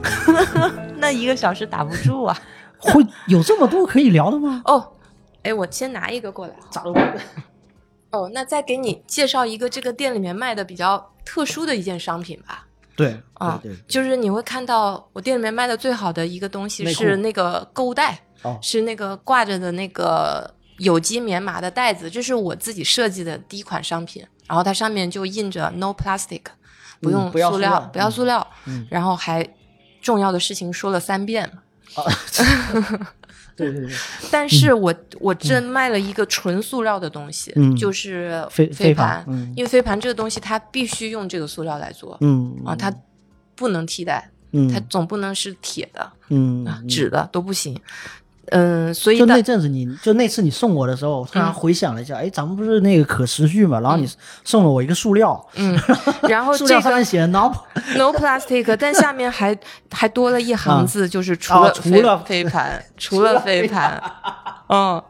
[0.97, 2.39] 那一个小时打不住啊。
[2.79, 4.63] 会有这么多可以聊的吗？
[4.67, 4.93] 哦，
[5.43, 6.55] 哎，我先拿一个过来。
[6.71, 7.15] 咋了？
[8.11, 12.67] 哦，那再给你介绍一个这个店里面卖的比较特殊的一件商品吧。
[12.95, 24.25] 对啊对对，就是你会看到我店里面卖的最好的一个东西是那个购物袋，哦是那个挂着的那个有机棉麻的袋子，这是我自己设计的第一款商品。
[24.49, 26.43] 然后它上面就印着 “No plastic”，
[27.01, 28.47] 不用嗯不要塑料，不要塑料。
[28.67, 28.87] 嗯。
[28.91, 29.49] 然后还
[30.01, 31.45] 重要的事情说了三遍。
[31.95, 32.05] 啊，
[33.55, 33.91] 对对对，
[34.31, 37.77] 但是我、我真卖了一个纯塑料的东西，嗯。
[37.77, 39.53] 就是飞飞盘盘，嗯。
[39.57, 42.57] 因为飞盘这个东西它必须用这个塑料来做、嗯。
[42.65, 42.93] 啊，它
[43.55, 44.69] 不能替代，嗯。
[44.73, 46.65] 它总不能是铁的、嗯。
[46.65, 47.79] 啊、纸的都不行。
[48.51, 53.79] 嗯，所以就那阵子你，就那次你送我的时候，我突然回想了一下，哎、咱们不是那个可持续嘛？
[53.81, 54.09] 然后你
[54.45, 55.79] 送了我一个塑料，嗯，
[56.29, 59.57] 然后塑这个料上面写 “no”，no plastic，但下面还
[59.91, 64.03] 还多了一行字，就是除哦了飞除了飞盘，除了飞盘，
[64.69, 65.03] 嗯。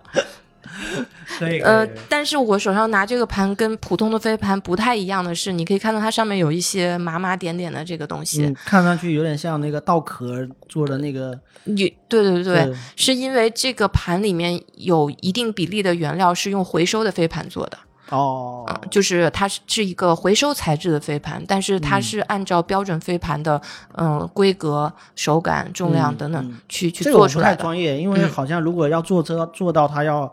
[1.62, 8.45] 呃，但是我手上拿这个盘跟普通的飞盘不太一样的是，你可以看到它上面有一些麻麻点点的这个东西。
[8.45, 17.79] 嗯，看上去有点像那个稻壳做的那个，你对对对对，是因为这个盘里面有一定比例的原料是用回收的飞盘做的，
[18.11, 23.61] 哦，啊、就是它是是一个回收材质的飞盘，但是它是按照标准飞盘的
[23.95, 26.59] 嗯、呃规格、手感、重量嗯等等嗯。
[26.68, 27.57] 去、去做出来的。
[27.57, 28.31] 太专业，因为嗯。
[28.31, 30.33] 好像如果要做这做到它要呃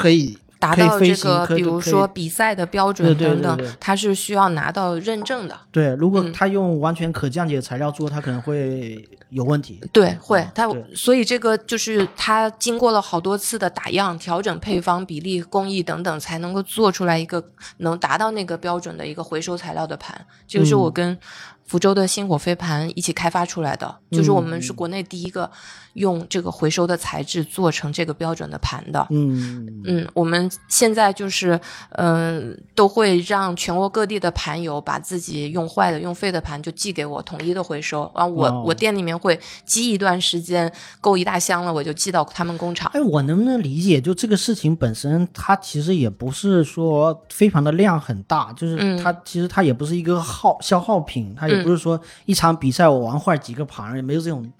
[0.00, 5.54] 可以达到这个，比如说比赛的标准等等，它是需要拿到认证的。
[5.70, 9.78] 对，如果嗯它用完全可降解的材料做，它可能会有问题。
[9.92, 17.44] 对，会它所以这个就是它经过了好多次的打样、调整配方、比例、工艺等等，才能够做出来一个
[17.78, 20.26] 能达到那个标准的一个回收材料的盘。
[20.48, 21.18] 这个是我跟
[21.66, 25.48] 福州的星火飞盘一起开发出来的，就是我们是国内第一个
[25.94, 29.06] 用这个回收的材质做成这个标准的盘的。
[29.10, 31.58] 嗯嗯，我们现在就是，
[31.90, 38.10] 嗯、都会让全国各地的盘友把自己用坏的、用废的盘就寄给我，统一的回收。
[38.14, 40.70] 完我、哦我店里面会积一段时间，
[41.00, 42.90] 够一大箱了，我就寄到他们工厂。
[42.94, 54.50] 哎，我能不能理解，就这个事情本身，它其实也不是说非常的量很大，就是嗯它、其实它也不是一个耗消耗品，它也不是说一场比赛我玩坏几个盘，也没有这种，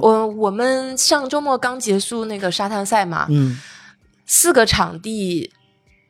[0.00, 0.64] 我我们
[0.96, 3.58] 上周末刚结束那个沙滩赛嘛，嗯
[4.26, 5.52] 四个场地，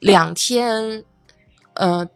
[0.01, 1.03] 两天，
[1.75, 2.07] 呃，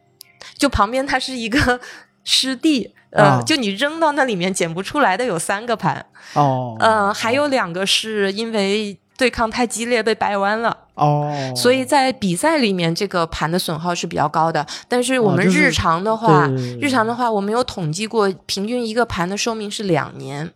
[0.56, 1.80] 就旁边它是一个
[2.24, 10.84] 湿地， 呃，啊就你扔到那里面捡不出来的有三个盘，哦，呃，还有两个是因为对抗太激烈被掰弯了。
[10.94, 14.66] 哦，所以在比赛里面，这个盘的损耗是比较高的。
[14.88, 16.48] 但是我们日常的话，
[16.80, 20.52] 日常的话，我们有统计过，平均一个盘的寿命是两年。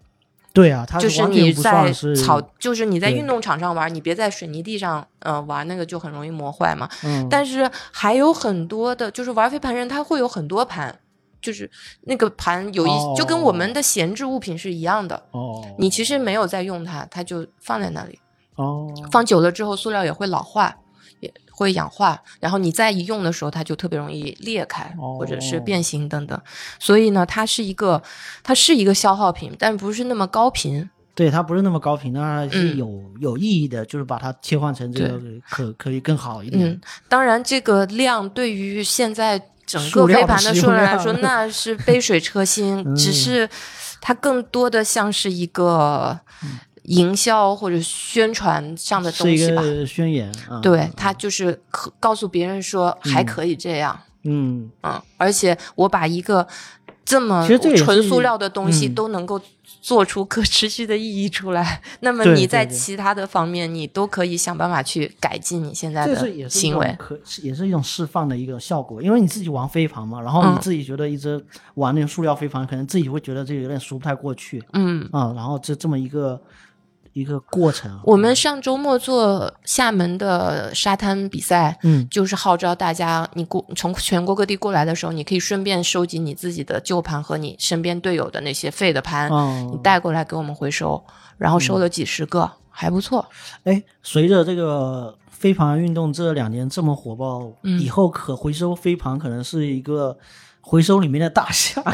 [0.53, 6.89] 对啊，它就是你在草，就是你在运动场上玩，你别在水泥地上呃玩，那个就很容易磨坏嘛。
[7.05, 10.99] 嗯，但是还有很多的，就是玩飞盘人，他会有很多盘，
[11.41, 11.71] 就是
[12.03, 15.23] 那个盘有一、哦就跟我们的闲置物品是一样的。
[15.31, 18.19] 哦，你其实没有在用它，它就放在那里，
[18.57, 20.75] 哦，放久了之后，塑料也会老化，也
[21.63, 26.41] 会氧化，然后你再一用的时候，它就特别容易裂开，哦或者是变形等等。
[26.79, 28.03] 所以呢，它是一个，
[28.43, 30.89] 它是一个消耗品，但不是那么高频。
[31.15, 36.67] 对，它不是那么高频，那是嗯有、有意义的，就是把它切换成这个可可以更好一点。
[36.67, 43.49] 嗯，当然这个量对于现在整个飞盘的数量来说，那是杯水车薪， 嗯只是
[44.01, 46.19] 它更多的像是一个
[46.85, 49.63] 营销或者宣传上的东西吧。
[49.87, 50.61] 宣言啊。
[50.61, 56.47] 对，他就是可告诉别人说还可以这样，嗯，嗯，而且我把一个
[57.05, 59.41] 这么纯塑料的东西嗯都能够
[59.81, 66.95] 做出可持续的意义出来，那么你在其他的方面，你都可以想办法去改进你现在这的行为。
[66.99, 76.41] 可也是一种释放的一个效果，因为你自己玩飞盘嘛，然后你嗯自己觉得一直玩那种塑料飞盘，可能自己会觉得这有点说不太过去嗯，啊、然后这这么一个
[77.13, 82.09] 一个过程，我们上周末做厦门的沙滩比赛，嗯。
[82.11, 91.03] 就是号召大家，你过从全国各地过来的时候，你可以顺便收集你自己的旧盘和你身边队友的那些废的盘，你哦，带过来给我们回收，
[91.37, 93.27] 然后收了几十个，还不错。
[93.65, 97.81] 哎，随着这个飞盘运动这两年这么火爆，嗯。
[97.81, 100.17] 以后可回收飞盘可能是一个
[100.63, 101.85] 回收里面的大象。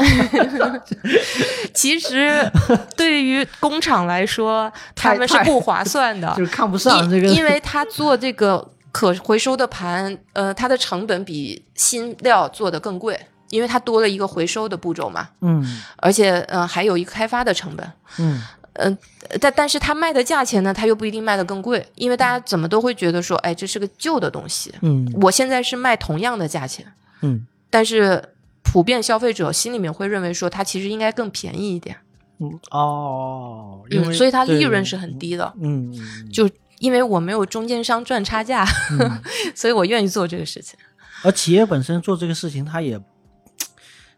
[1.73, 2.49] 其实
[2.95, 17.91] 对于工厂来说，他们是不划算的， 就是看不上因这个，因为他做这个可回收的盘，呃，它的成本比新料做的更贵，因为它多了一个回收的步骤嘛，嗯而且呃还有一个开发的成本。
[18.17, 18.41] 嗯
[18.73, 18.97] 呃，
[19.41, 24.73] 但但是它卖的价钱呢，它又不一定卖的更贵，因为大家怎么都会觉得说，哎，这是个旧的东西。
[24.81, 26.85] 嗯我现在是卖同样的价钱，
[27.21, 28.23] 嗯但是
[28.71, 31.97] 普遍消费者心里面会认为说，它其实应该更便宜一点，
[32.39, 33.81] 嗯哦，
[34.13, 35.51] 所以它利润是很低的。
[35.59, 36.49] 嗯嗯就
[36.79, 39.21] 因为我没有中间商赚差价，嗯
[39.55, 40.77] 所以我愿意做这个事情。
[41.23, 43.01] 而企业本身做这个事情，它也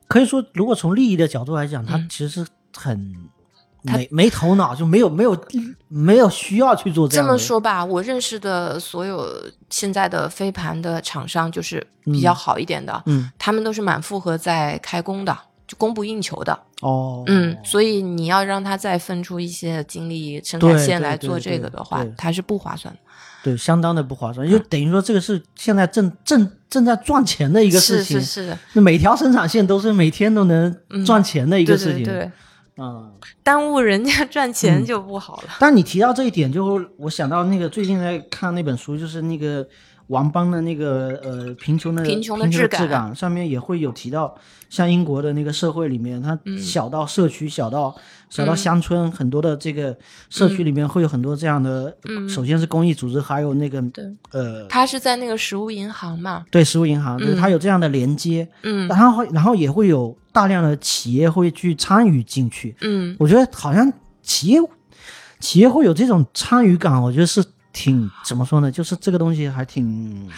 [0.08, 2.46] 可以说，如果从利益的角度来讲，它嗯其实是
[2.76, 3.31] 很它
[3.82, 5.36] 没没头脑，就没有没有
[5.88, 9.28] 没有需要去做这样这么说吧，我认识的所有
[9.70, 16.58] 现在的飞盘的厂商，就是比较好一点的，嗯他们都是满负荷在开工的，就供不应求的。
[16.82, 23.00] 哦嗯，所以你要让他再分出一些精力生产对对线来做对对这个的话对，它是不划算的。
[23.44, 30.76] 对，相当的不划算，就等于说这个是现在正正正在赚钱的一个事情，是是，那每条生产线都是每天都能
[31.06, 32.32] 赚钱的一个事情，对对，
[32.78, 33.12] 嗯。
[33.44, 35.50] 耽误人家赚钱嗯就不好了。
[35.60, 39.68] 但你提到这一点，就我想到那个最近在看那本书，就是那个
[40.12, 42.88] 王邦的那个呃贫穷的贫穷的的质感。
[42.88, 44.36] 感，上面也会有提到，
[44.70, 46.60] 像英国的那个社会里面，它嗯。
[46.60, 47.96] 小到社区，小到
[48.30, 49.98] 小到乡村，很多的这个
[50.30, 52.30] 社区里面会有很多这样的，嗯。
[52.30, 54.04] 首先是公益组织，还有那个对。
[54.32, 58.88] 呃他是在那个食物银行嘛，对食物银行，就是嗯它有这样的连接，嗯。
[58.88, 63.92] 然后然后也会有大量的企业会去参与进去，嗯，我觉得好像
[64.22, 64.60] 企业
[65.40, 67.44] 企业会有这种参与感，我觉得是
[67.74, 68.72] 挺怎么说呢？
[68.72, 70.30] 就是这个东西还挺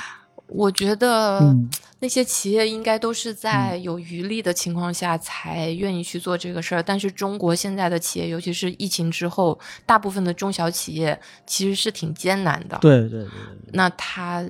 [0.48, 1.70] 我觉得嗯
[2.00, 6.84] 那些企业应该都是在有余力的情况下才愿意去做这个事儿。
[6.84, 12.78] 但是中国现在的企业，尤其是疫情之后，大部分的中小企业其实是挺艰难的。
[12.82, 13.30] 对对对对，
[13.72, 14.46] 那他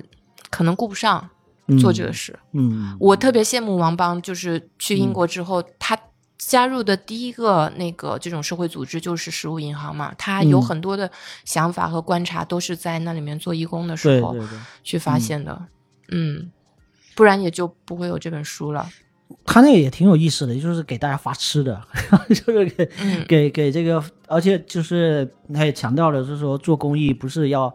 [0.50, 1.30] 可能顾不上
[1.68, 2.36] 嗯做这个事。
[2.52, 5.96] 嗯我特别羡慕王邦，就是去英国之后，他
[6.36, 10.62] 加入的第一个那个这种社会组织就是食物银行嘛，他有嗯。
[10.62, 11.10] 很多的
[11.44, 14.36] 想法和观察都是在那里面做义工的时候
[14.82, 15.66] 去发现的，
[16.08, 16.50] 嗯，
[17.14, 18.88] 不然也就不会有这本书了。
[19.46, 21.80] 他那个也挺有意思的，就是给大家发吃的，
[22.28, 23.24] 就是给、嗯。
[23.26, 27.74] 给给这个，而且就是他也强调了，就是说做公益不是要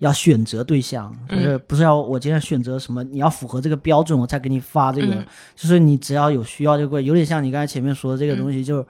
[0.00, 5.26] 要选择对象，就是不是要我今天选择什么，你要符合这个标准我才给你发这个，嗯。
[5.54, 8.82] 就是你只要有需要就会，有点像你刚才前面说的这个东西，就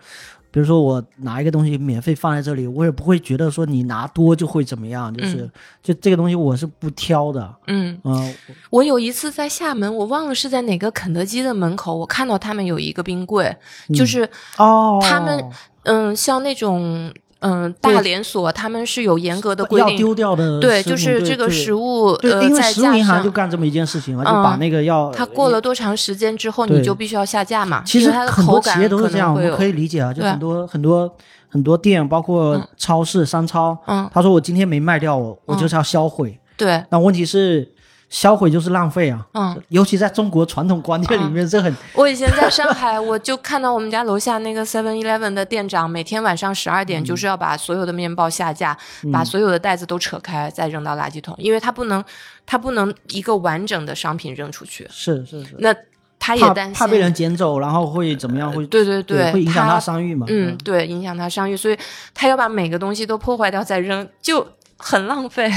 [0.52, 5.50] 比如说我拿一个东西免费放在这里，我也不会觉得说你拿多就会怎么样，就是、嗯。
[5.82, 8.34] 就这个东西我是不挑的，嗯，嗯、
[8.70, 13.56] 我有一次在厦门，我忘了是在哪个肯德基的门口，我看到他们有一个冰柜，
[13.92, 15.44] 就是哦，他们
[15.82, 27.82] 嗯，像那种嗯大连锁，他们是有严格的规要定，丢掉的对，就是这个食物对，呃因为在食物银行上就干这么一件事情嘛，就嗯把那个要它过了多长时间之后，你就必须要下架嘛。
[27.84, 31.10] 其实它的很多企口感业都是这样，我们可以理解啊，就很多很多
[31.48, 36.38] 很多店，包括嗯超市、商超，嗯，他说我今天没卖掉，我我就是要销毁。
[36.56, 37.66] 对，那问题是
[38.10, 48.76] 销毁就是浪费啊，嗯，尤其在中国传统观念里面，这很我以前在上海， 我就看到我们家楼下那个 Seven Eleven 的店长，每天晚上十二嗯点就是要把所有的面包下架，
[49.12, 52.04] 把所有的袋子都扯开，再扔到垃圾桶，因为他不能，
[52.44, 54.84] 他不能一个完整的商品扔出去。
[54.90, 55.72] 是是是，那
[56.18, 58.52] 他也担心，怕被人捡走，然后会怎么样？
[58.52, 60.26] 会对对对，会影响他他商誉嘛？
[60.28, 61.78] 嗯，对，影响他商誉，所以
[62.12, 64.44] 他要把每个东西都破坏掉再扔，就
[64.76, 65.48] 很浪费。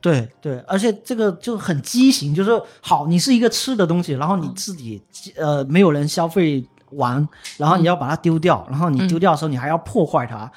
[0.00, 4.42] 对对，而且这个就很畸形，就是好，你是一个吃的东西，然后嗯。
[4.42, 5.00] 你自己
[5.36, 7.26] 呃没有人消费完，
[7.58, 10.50] 然后你要把它丢掉，然后你丢掉的时候你还要破坏它，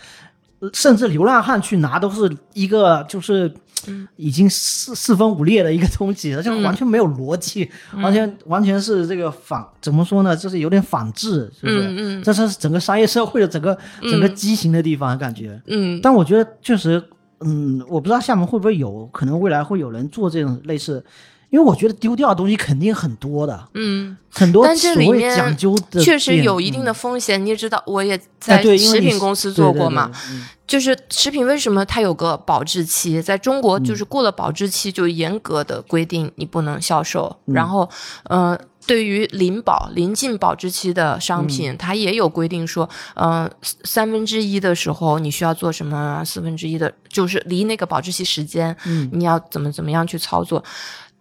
[0.60, 3.54] 呃甚至流浪汉去拿都是一个就是
[3.88, 4.08] 嗯。
[4.16, 8.02] 已经四四分五裂的一个东西，而且完全没有逻辑，嗯。
[8.02, 10.36] 完全完全是这个反怎么说呢？
[10.36, 12.22] 就是有点反制，是不是？
[12.22, 15.62] 这是整个商业社会的整个整个畸形的地方，感觉。
[15.68, 16.00] 嗯。
[16.02, 17.04] 但我觉得确实，
[17.46, 21.04] 嗯，我不知道厦门会不会有可能未来会有人做这种类似，
[21.50, 27.44] 因为我觉得丢掉的东西肯定很多的，嗯，很多但这里面讲究的确实有一定嗯的风险。
[27.44, 30.12] 你也知道，我也哎在食品公司对对对做过嘛。
[30.30, 33.22] 嗯就是食品为什么它有个保质期？
[33.22, 37.36] 在中国，嗯就是过了保质期就严格的规定你不能销售。
[37.46, 37.88] 嗯然后，
[38.24, 43.50] 呃，对于临保、临近保质期的商嗯品，它也有规定说，呃，
[43.84, 50.64] 三分之一的时候你需要做什么，四分之一的，就是离那个保质期时间，嗯你要怎么怎么样去操作。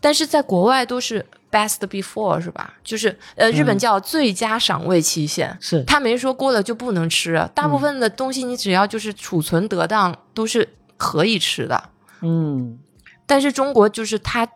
[0.01, 2.75] 但是在国外都是 best before 是吧？
[2.83, 5.57] 就是呃，日本叫最佳赏味期限。
[5.61, 11.91] 是他没说过了就不能吃，大部分的东西你只要就是储存得当都是可以吃的。
[12.21, 12.79] 嗯
[13.25, 14.47] 但是中国就是它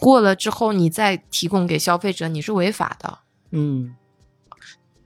[0.00, 3.18] 过了之后，你再提供给消费者，你是违法的。
[3.52, 3.94] 嗯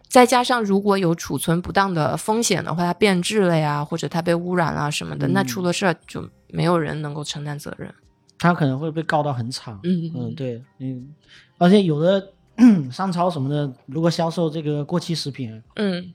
[0.08, 7.92] 再加上如果有储存不当的风险的话，它变质了呀，或者它被污染了什么的，那出了事儿就没有人能够承担责任。
[8.38, 9.76] 他可能会被告到很惨。
[9.82, 11.12] 嗯嗯，对，嗯，
[11.58, 12.32] 而且有的
[12.92, 16.14] 商超什么的，如果销售这个过期食品，嗯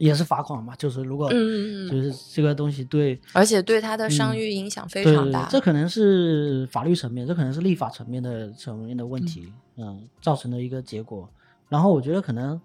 [0.00, 0.74] 也是罚款嘛。
[0.76, 5.46] 就是如果嗯嗯嗯，就是这个东西对而且对他的商誉影响非常大。
[5.50, 11.28] 这可能是法律层面，这可能是立法层面的层面的问题，嗯造成的一个结果。
[11.68, 12.60] 然后我觉得可能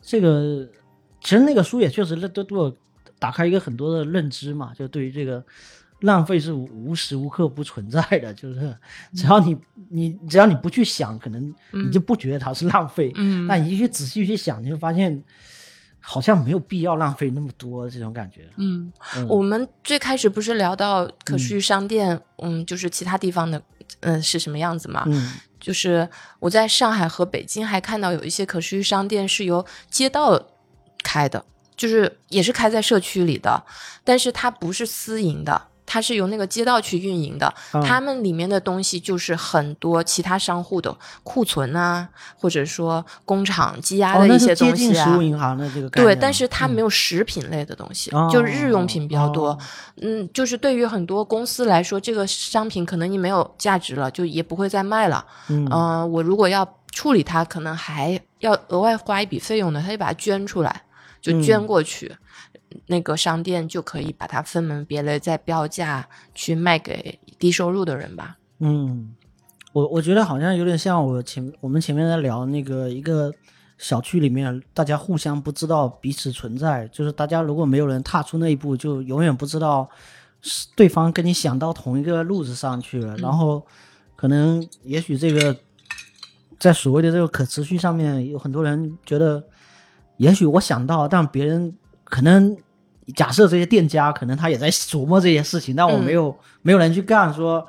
[0.00, 0.66] 这个，
[1.20, 2.74] 其实那个书也确实都对我
[3.18, 5.44] 打开一个很多的认知嘛，就对于这个
[6.00, 8.74] 浪费是无无时无刻不存在的， 就是
[9.14, 9.56] 只要你
[9.90, 13.12] 你只要你不去想，可能你就不觉得它是浪费。
[13.16, 15.22] 嗯那你一去仔细去想，你就发现
[16.08, 18.48] 好像没有必要浪费那么多这种感觉。
[18.58, 23.60] 嗯，嗯我们最开始不是聊到可持续商店，嗯就是其他地方的，
[24.00, 25.02] 嗯、是什么样子嘛？
[25.08, 30.40] 嗯就是我在上海和北京还看到有一些可持续商店是由街道
[31.02, 31.44] 开的，
[31.74, 33.64] 就是也是开在社区里的，
[34.04, 35.60] 但是它不是私营的。
[35.86, 45.04] 它是由那个街道去运营的，嗯他们里面的东西就是很多其他商户的库存啊，或者说工厂积压的一些东西啊。
[45.04, 46.14] 食物银行的这个概念。
[46.14, 49.50] 对，但是它嗯没有食品类的东西，哦就是日用品比较多。
[49.50, 49.58] 哦
[50.02, 55.24] 嗯，就是对于很多公司来说，这个商品可能你没有价值了，就也不会再卖了。
[55.48, 60.82] 嗯呃我如果要处理它，可能还要额外花一笔费用呢，他就把它捐出来，
[61.20, 62.14] 就捐嗯过去。
[62.86, 68.36] 那个商店就可以把它分门别类，再标价去卖给低收入的人吧。
[68.58, 69.14] 嗯，
[69.72, 73.32] 我我觉得好像有点像我前我们前面在聊那个一个
[73.78, 79.88] 小区里面，大家互相不知道彼此存在，就是大家如果没有人踏出那一步，就永远不知道
[80.42, 83.66] 是对方跟你想到同一个路子上去了，然后
[84.14, 85.56] 可能也许这个
[86.58, 89.44] 在所谓的这个可持续上面，有很多人觉得。
[90.18, 92.56] 也许我想到，但别人可能
[93.14, 97.64] 假设这些店家可能他也在琢磨这些事情，但我没有、没有人去干，说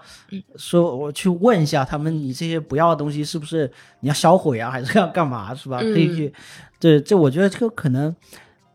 [0.55, 5.79] 说我去问一下他们，你这些不要的东西是不是你要销毁啊，还是要干嘛，是吧？
[5.79, 6.33] 可以去，
[6.79, 8.15] 这这我觉得这个可能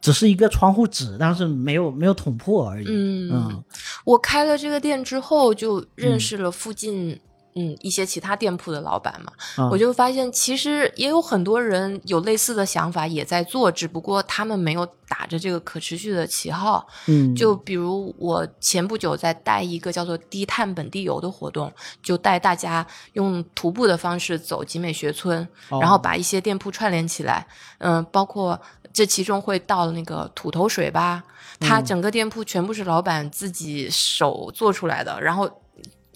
[0.00, 2.86] 只是一个窗户纸，但是没有没有捅破而已。
[2.88, 3.30] 嗯。
[3.32, 3.64] 嗯。
[4.04, 7.18] 我开了这个店之后，就认识了附近
[7.54, 9.68] 嗯一些其他店铺的老板嘛，啊。
[9.70, 16.86] 我就发现其实也有很多人有类似的想法，也在做，只不过他们没有打着这个可持续的旗号。
[17.06, 21.72] 嗯，就比如我前不久在带一个叫做低碳本地游的活动，
[22.02, 25.78] 就带大家用徒步的方式走集美学村，哦。
[25.80, 27.46] 然后把一些店铺串联起来，
[27.78, 28.60] 嗯、包括
[28.92, 31.22] 这其中会到那个土头水吧，
[31.60, 31.84] 它嗯。
[31.84, 35.50] 整个店铺全部是老板自己手做出来的，然后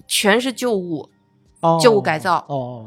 [0.09, 1.09] 全是旧物，哦
[1.80, 2.44] 旧物改造。
[2.48, 2.86] 哦，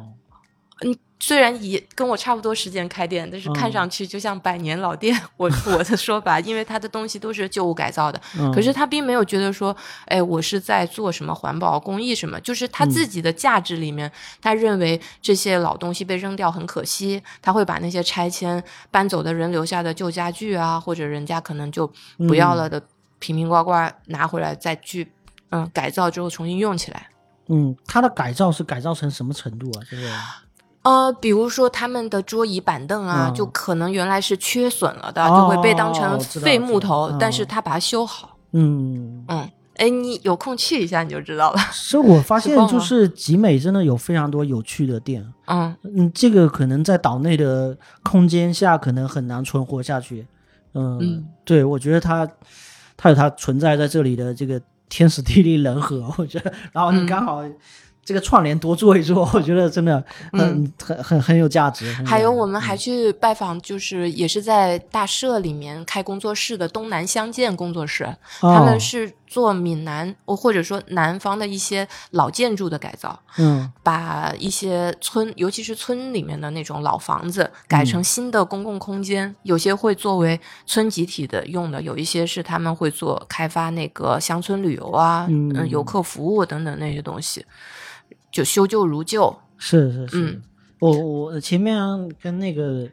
[1.22, 5.14] 虽然也跟我差不多时间开店，但是看嗯上去就像百年老店。
[5.36, 8.50] 我 我的说法，因为他的东西都是旧物改造的，嗯。
[8.54, 9.76] 可是他并没有觉得说，
[10.06, 14.10] 哎，我是在做什么环保公益什么，就是他自己的价值里面，
[14.42, 21.86] 他认为这些老东西被扔掉很可惜，他会把那些拆迁搬走的人留下的旧家具啊，或者人家可能就
[22.20, 22.82] 不要了的
[23.20, 25.12] 瓶瓶罐罐拿回来再去
[25.50, 27.10] 嗯改造之后重新用起来。
[27.50, 29.84] 嗯，它的改造是改造成什么程度啊？
[29.90, 30.04] 这个
[30.82, 38.38] 呃，比如说他们的桌椅板凳啊，嗯就可能原来是缺损了的，哦就会被当成废木头，但是嗯他把它修好。
[38.54, 41.60] 嗯，嗯，哎，你有空去一下你就知道了。
[41.74, 45.22] 所以我发现就是集美真的有非常多有趣的店。
[45.48, 50.26] 嗯嗯，这个可能在岛内的空间下可能很难存活下去。
[50.74, 52.28] 嗯，嗯对，我觉得它
[52.96, 57.06] 它有它存在在这里的这个天时地利人和，我觉得，然后你嗯。
[57.06, 57.44] 刚好
[58.10, 61.94] 这个串联多做一做，我觉得真的很、很很很有价值。
[62.04, 68.04] 还有我们还去拜访，就是也是在大社里面开工作室的东南相见工作室，
[68.40, 73.20] 他哦们是做闽南或者说南方的一些老建筑的改造。
[73.38, 79.36] 嗯把一些村，尤其是村里面的那种老房子，改成新的公共空间。
[79.44, 87.46] 有些会作为村集体的用的，有一些是他们会做开发那个乡村旅游啊，嗯嗯，游客服务等等那些东西，
[88.32, 89.36] 就修旧如旧。
[89.58, 90.42] 是是是，嗯
[90.80, 91.76] 我我前面
[92.22, 92.88] 跟那个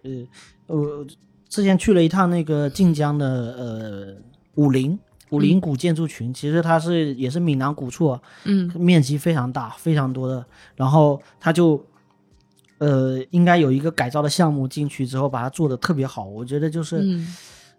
[0.66, 1.06] 呃，我
[1.48, 4.14] 之前去了一趟那个晋江的呃
[4.56, 4.98] 武陵
[5.30, 10.44] 武陵古建筑群，其实它是也是闽南古厝，嗯面积非常大，非常多的，
[10.74, 11.84] 然后它就。
[12.78, 16.26] 呃，应该有一个改造的项目进去之后，把它做的特别好。
[16.26, 17.34] 我觉得就是，嗯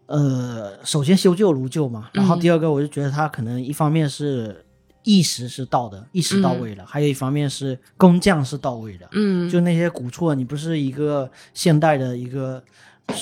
[0.07, 4.65] 呃，首先修旧如旧嘛，然后嗯第二个，我就觉得它可能一方面是
[5.07, 9.07] 意识是到的，意识到位了，还有一方面是工匠是到位的。
[9.13, 12.61] 嗯，就那些古厝，你不是一个现代的一个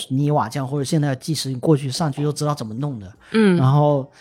[0.10, 3.14] 泥瓦匠或者现代的技师，你过去上去就知道怎么弄的。
[3.34, 3.56] 嗯。
[3.56, 4.12] 然后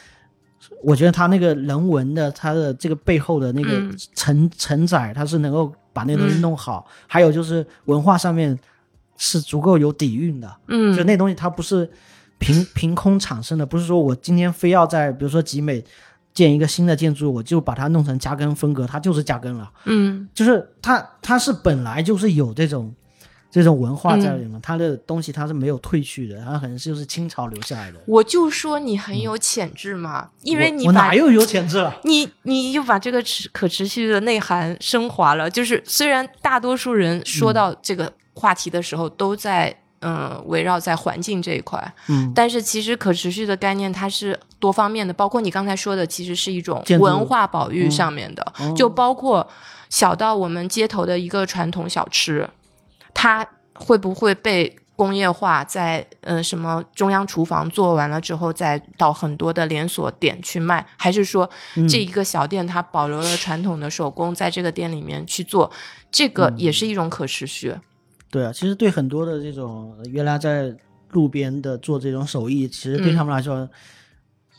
[0.83, 3.97] 我觉得他那个人文的，他的这个背后的那个嗯。
[4.15, 6.87] 承承载，他是能够把那东西弄好。
[7.07, 8.59] 还有就是文化上面
[9.17, 11.89] 是足够有底蕴的，嗯，就那东西它不是
[12.39, 15.83] 凭凭空产生的，不是说我今天非要在比如说集美
[16.35, 19.71] 建一个新的建筑，我就把它弄成加根风格，它就是加根了。
[19.85, 22.93] 嗯就是它它是本来就是有这种
[23.51, 28.01] 这种文化在嗯里面，它的东西它是没有褪去的，它可能就是清朝留下来的。
[28.07, 31.95] 我就说你很有潜质嘛，因为你哪又有潜质了？
[32.03, 35.49] 你你又把这个持可持续的内涵升华了。
[35.49, 48.73] 就是虽然大多数人说到这个话题的时候，都在嗯、呃围绕在环境这一块，嗯，但是其实可持续的概念它是多方面的，包括你刚才说的，其实是一种文化保育上面的，哦。
[48.77, 49.49] 就包括
[49.89, 52.49] 小到我们街头的一个传统小吃，
[53.15, 61.89] 它会不会被工业化在呃什么中央厨房做完了之后，再到很多的连锁店去卖，还是说嗯。
[61.89, 65.71] 这一个小店它保留了传统的手工，在这个店里面去做，
[66.11, 66.59] 这个嗯。
[66.59, 67.75] 也是一种可持续。
[68.35, 70.75] 对啊，其实对很多的这种原来在
[71.11, 73.69] 路边的做这种手艺，其实对嗯他们来说。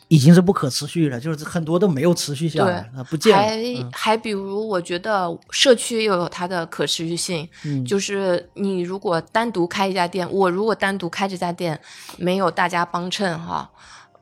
[0.08, 3.36] 已经是不可持续了，就是很多都没有持续下来，啊，不见。
[3.36, 11.76] 还、嗯还比如，我觉得社区又有它的可持续性，嗯就是你如果单独开一家店，我如果单独开这家店，
[12.18, 13.68] 没有大家帮衬哈，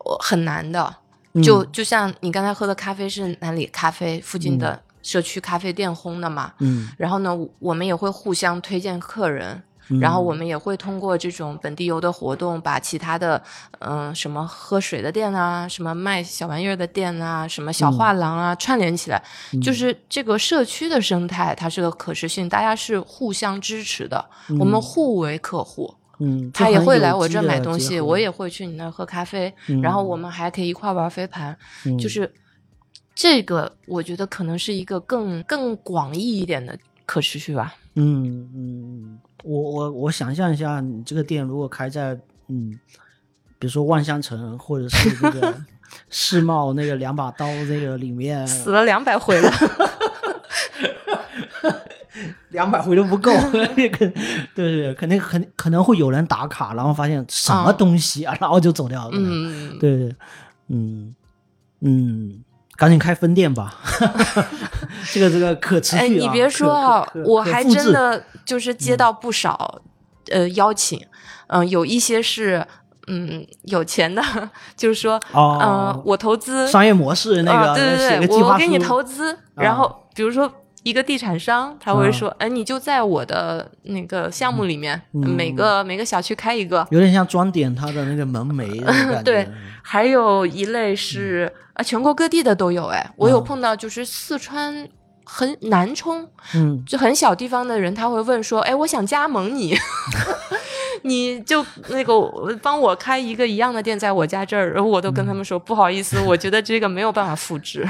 [0.07, 0.97] 我很难的。
[1.43, 9.63] 就嗯就像你刚才喝的咖啡是哪里咖啡附近的社区咖啡店烘的嘛，嗯，然后呢，我们也会互相推荐客人。
[10.01, 13.43] 然后我们也会通过这种本地游的活动，把其他的，
[13.81, 19.23] 嗯、什么喝水的店啊，什么卖小玩意儿的店啊，什么小画廊啊，串联起来。
[19.63, 24.25] 就是这个社区的生态，它是个可持续性，大家是互相支持的，
[24.59, 25.95] 我们互为客户。
[26.19, 31.55] 嗯，他也会来我我这儿买东西，我也会去你那儿喝咖啡，嗯然后我们还可以一块玩飞盘，
[31.85, 32.33] 嗯就是
[33.15, 36.77] 这个，我觉得可能是一个更更广义一点的
[37.07, 37.75] 可持续吧。
[37.95, 42.19] 嗯嗯，我我我想象一下，你这个店如果开在
[42.49, 42.79] 嗯，
[43.59, 45.55] 比如说万象城或者是那个
[46.11, 49.51] 世贸那个两把刀那个里面， 死了两百回了，
[52.51, 54.07] 两百回都不够，那个
[54.55, 59.11] 对对，肯定肯可能会有人打卡，然后发现什么啊东西啊，然后就走掉了。
[59.15, 60.17] 嗯，对对，
[60.69, 61.15] 嗯
[61.81, 62.44] 嗯，
[62.85, 63.75] 赶紧开分店吧，
[65.11, 66.05] 这个这个可持续、啊。
[66.05, 69.81] 哎，你别说啊我还真的就是接到不少、
[70.31, 71.01] 呃邀请，
[71.47, 72.67] 嗯、有一些是
[73.07, 74.23] 嗯有钱的，
[74.77, 80.53] 就是说，哦呃，我投资商业模式那个、啊、对对对，我我给你投资，然后比如说。
[80.85, 86.87] 一个地产商他会啊说：“哎，你就在我的那个项目里面，嗯每个每个小区开一个。
[86.91, 88.85] 有点像装点他的那个门楣。
[89.25, 89.49] 对
[89.87, 92.87] 还有一类是啊，全国各地的都有。
[92.87, 93.45] 哎，我有嗯。
[93.45, 94.89] 碰到就是四川
[95.25, 96.83] 很南充，嗯。
[96.87, 99.77] 就很小地方的人，他会问说：“哎，我想加盟你，
[101.05, 102.15] 你就那个
[102.63, 107.87] 帮我开一个一样的店在我家这儿。”然后我都跟他们说：“不好意思，我觉得这个没有办法复制，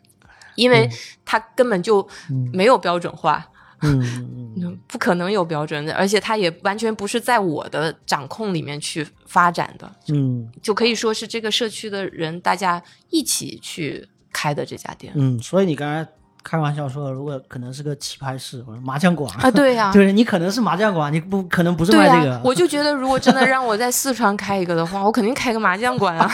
[0.56, 0.88] 因为
[1.26, 2.08] 它根本就
[2.52, 3.53] 没有标准化。”嗯
[3.84, 16.08] 嗯嗯，不可能有标准的，而且它也完全不是在我的掌控里面去发展的，嗯就可以说是这个社区的人大家一起去开的这家店嗯，所以你刚才
[16.42, 22.40] 开玩笑说，如果可能是个棋牌室或者麻将馆啊，对呀、 对你可能是麻将馆，你不可能不是卖这个。
[22.44, 26.30] 我就觉得如果真的让我在四川开一个的话，我肯定开个麻将馆啊，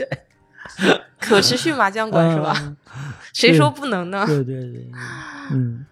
[1.20, 2.54] 可持续麻将馆是吧？
[2.64, 2.76] 嗯
[3.32, 4.24] 谁说不能呢？
[4.26, 4.90] 对对对，
[5.52, 5.86] 嗯，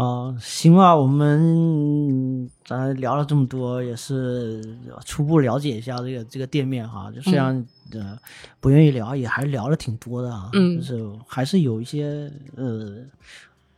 [0.00, 4.62] 啊，行吧，我们咱聊了这么多，也是
[5.04, 7.12] 初步了解一下这个这个店面哈。
[7.14, 7.54] 就虽然、
[7.92, 8.18] 呃
[8.60, 12.96] 不愿意聊，也还聊了挺多的啊，嗯就是还是有一些呃，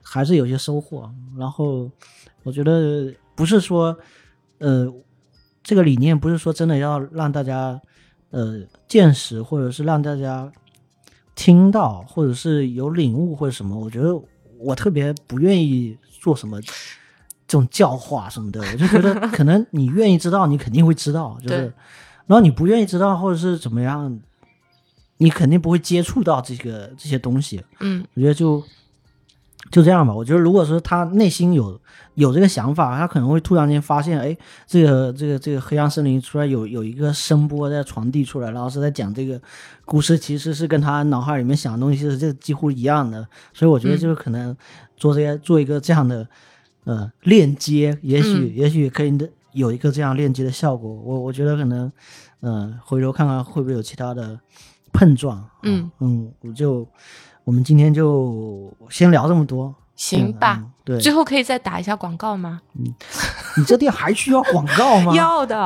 [0.01, 1.11] 还是有些收获。
[1.37, 1.91] 然后
[2.45, 3.97] 我觉得不是说
[4.59, 4.87] 呃
[5.65, 7.81] 这个理念不是说真的要让大家
[8.31, 10.53] 呃见识，或者是让大家
[11.35, 14.17] 听到，或者是有领悟或者什么，我觉得
[14.63, 18.61] 我特别不愿意做什么这种教化什么的。
[18.61, 21.73] 我就觉得 可能你愿意知道，你肯定会知道，就是，
[22.27, 24.21] 然后你不愿意知道或者是怎么样，
[25.19, 27.63] 你肯定不会接触到这个这些东西。
[27.81, 28.63] 嗯我觉得就
[29.71, 30.15] 就这样吧。
[30.15, 31.81] 我觉得如果说他内心有
[32.15, 34.37] 有这个想法，他可能会突然间发现，哎，
[34.67, 39.41] 这个这个这个黑暗森林出来有有一个声波在传递出来，然后是在讲这个
[39.85, 43.27] 故事，其实是跟他脑海里面想的东西是这几乎一样的。
[43.55, 44.55] 所以我觉得就是可能
[44.97, 46.27] 做这些做一个这样的
[46.85, 49.17] 呃链接，也许、嗯也许可以
[49.53, 50.93] 有一个这样链接的效果。
[50.93, 51.91] 我我觉得可能
[52.41, 54.39] 嗯、呃回头看看会不会有其他的
[54.93, 55.39] 碰撞。
[55.39, 56.87] 啊嗯嗯，我就
[57.45, 60.59] 我们今天就先聊这么多，行吧。
[60.61, 62.61] 嗯对，最后可以再打一下广告吗？
[62.77, 62.93] 嗯
[63.57, 65.15] 你这店还需要广告吗？
[65.17, 65.57] 要的，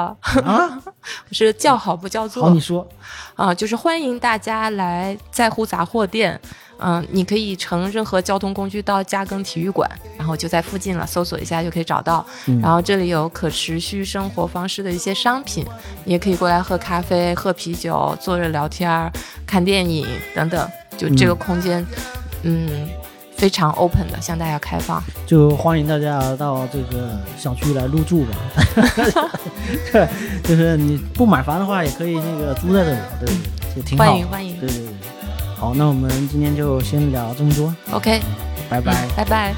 [0.45, 0.79] 啊，
[1.33, 2.43] 是叫好不叫座。
[2.43, 2.87] 好，你说，
[3.35, 6.39] 啊、就是欢迎大家来在乎杂货店。
[6.79, 12.25] 嗯、你可以乘任何交通工具到嘉庚体育馆，然后就在附近了，搜索一下就可以找到。
[12.47, 15.65] 嗯然后这里有可持续生活方式的一些商品，
[16.05, 19.11] 你也可以过来喝咖啡、喝啤酒、坐着聊天儿、
[19.47, 20.69] 看电影等等。
[20.97, 21.85] 就这个空间，
[22.43, 22.89] 嗯
[23.37, 25.03] 非常 open 的，向大家开放。
[25.27, 28.37] 就欢迎大家到这个小区来入住吧。
[29.93, 30.09] 对，
[30.43, 33.35] 就是你不买房的话，也可以那个租在这里，对，
[33.77, 34.05] 就挺好。
[34.05, 34.96] 欢迎欢迎对对对，
[35.57, 38.21] 好，那我们今天就先聊这么多，OK，
[38.69, 39.09] 拜拜。
[39.17, 39.55] 拜拜。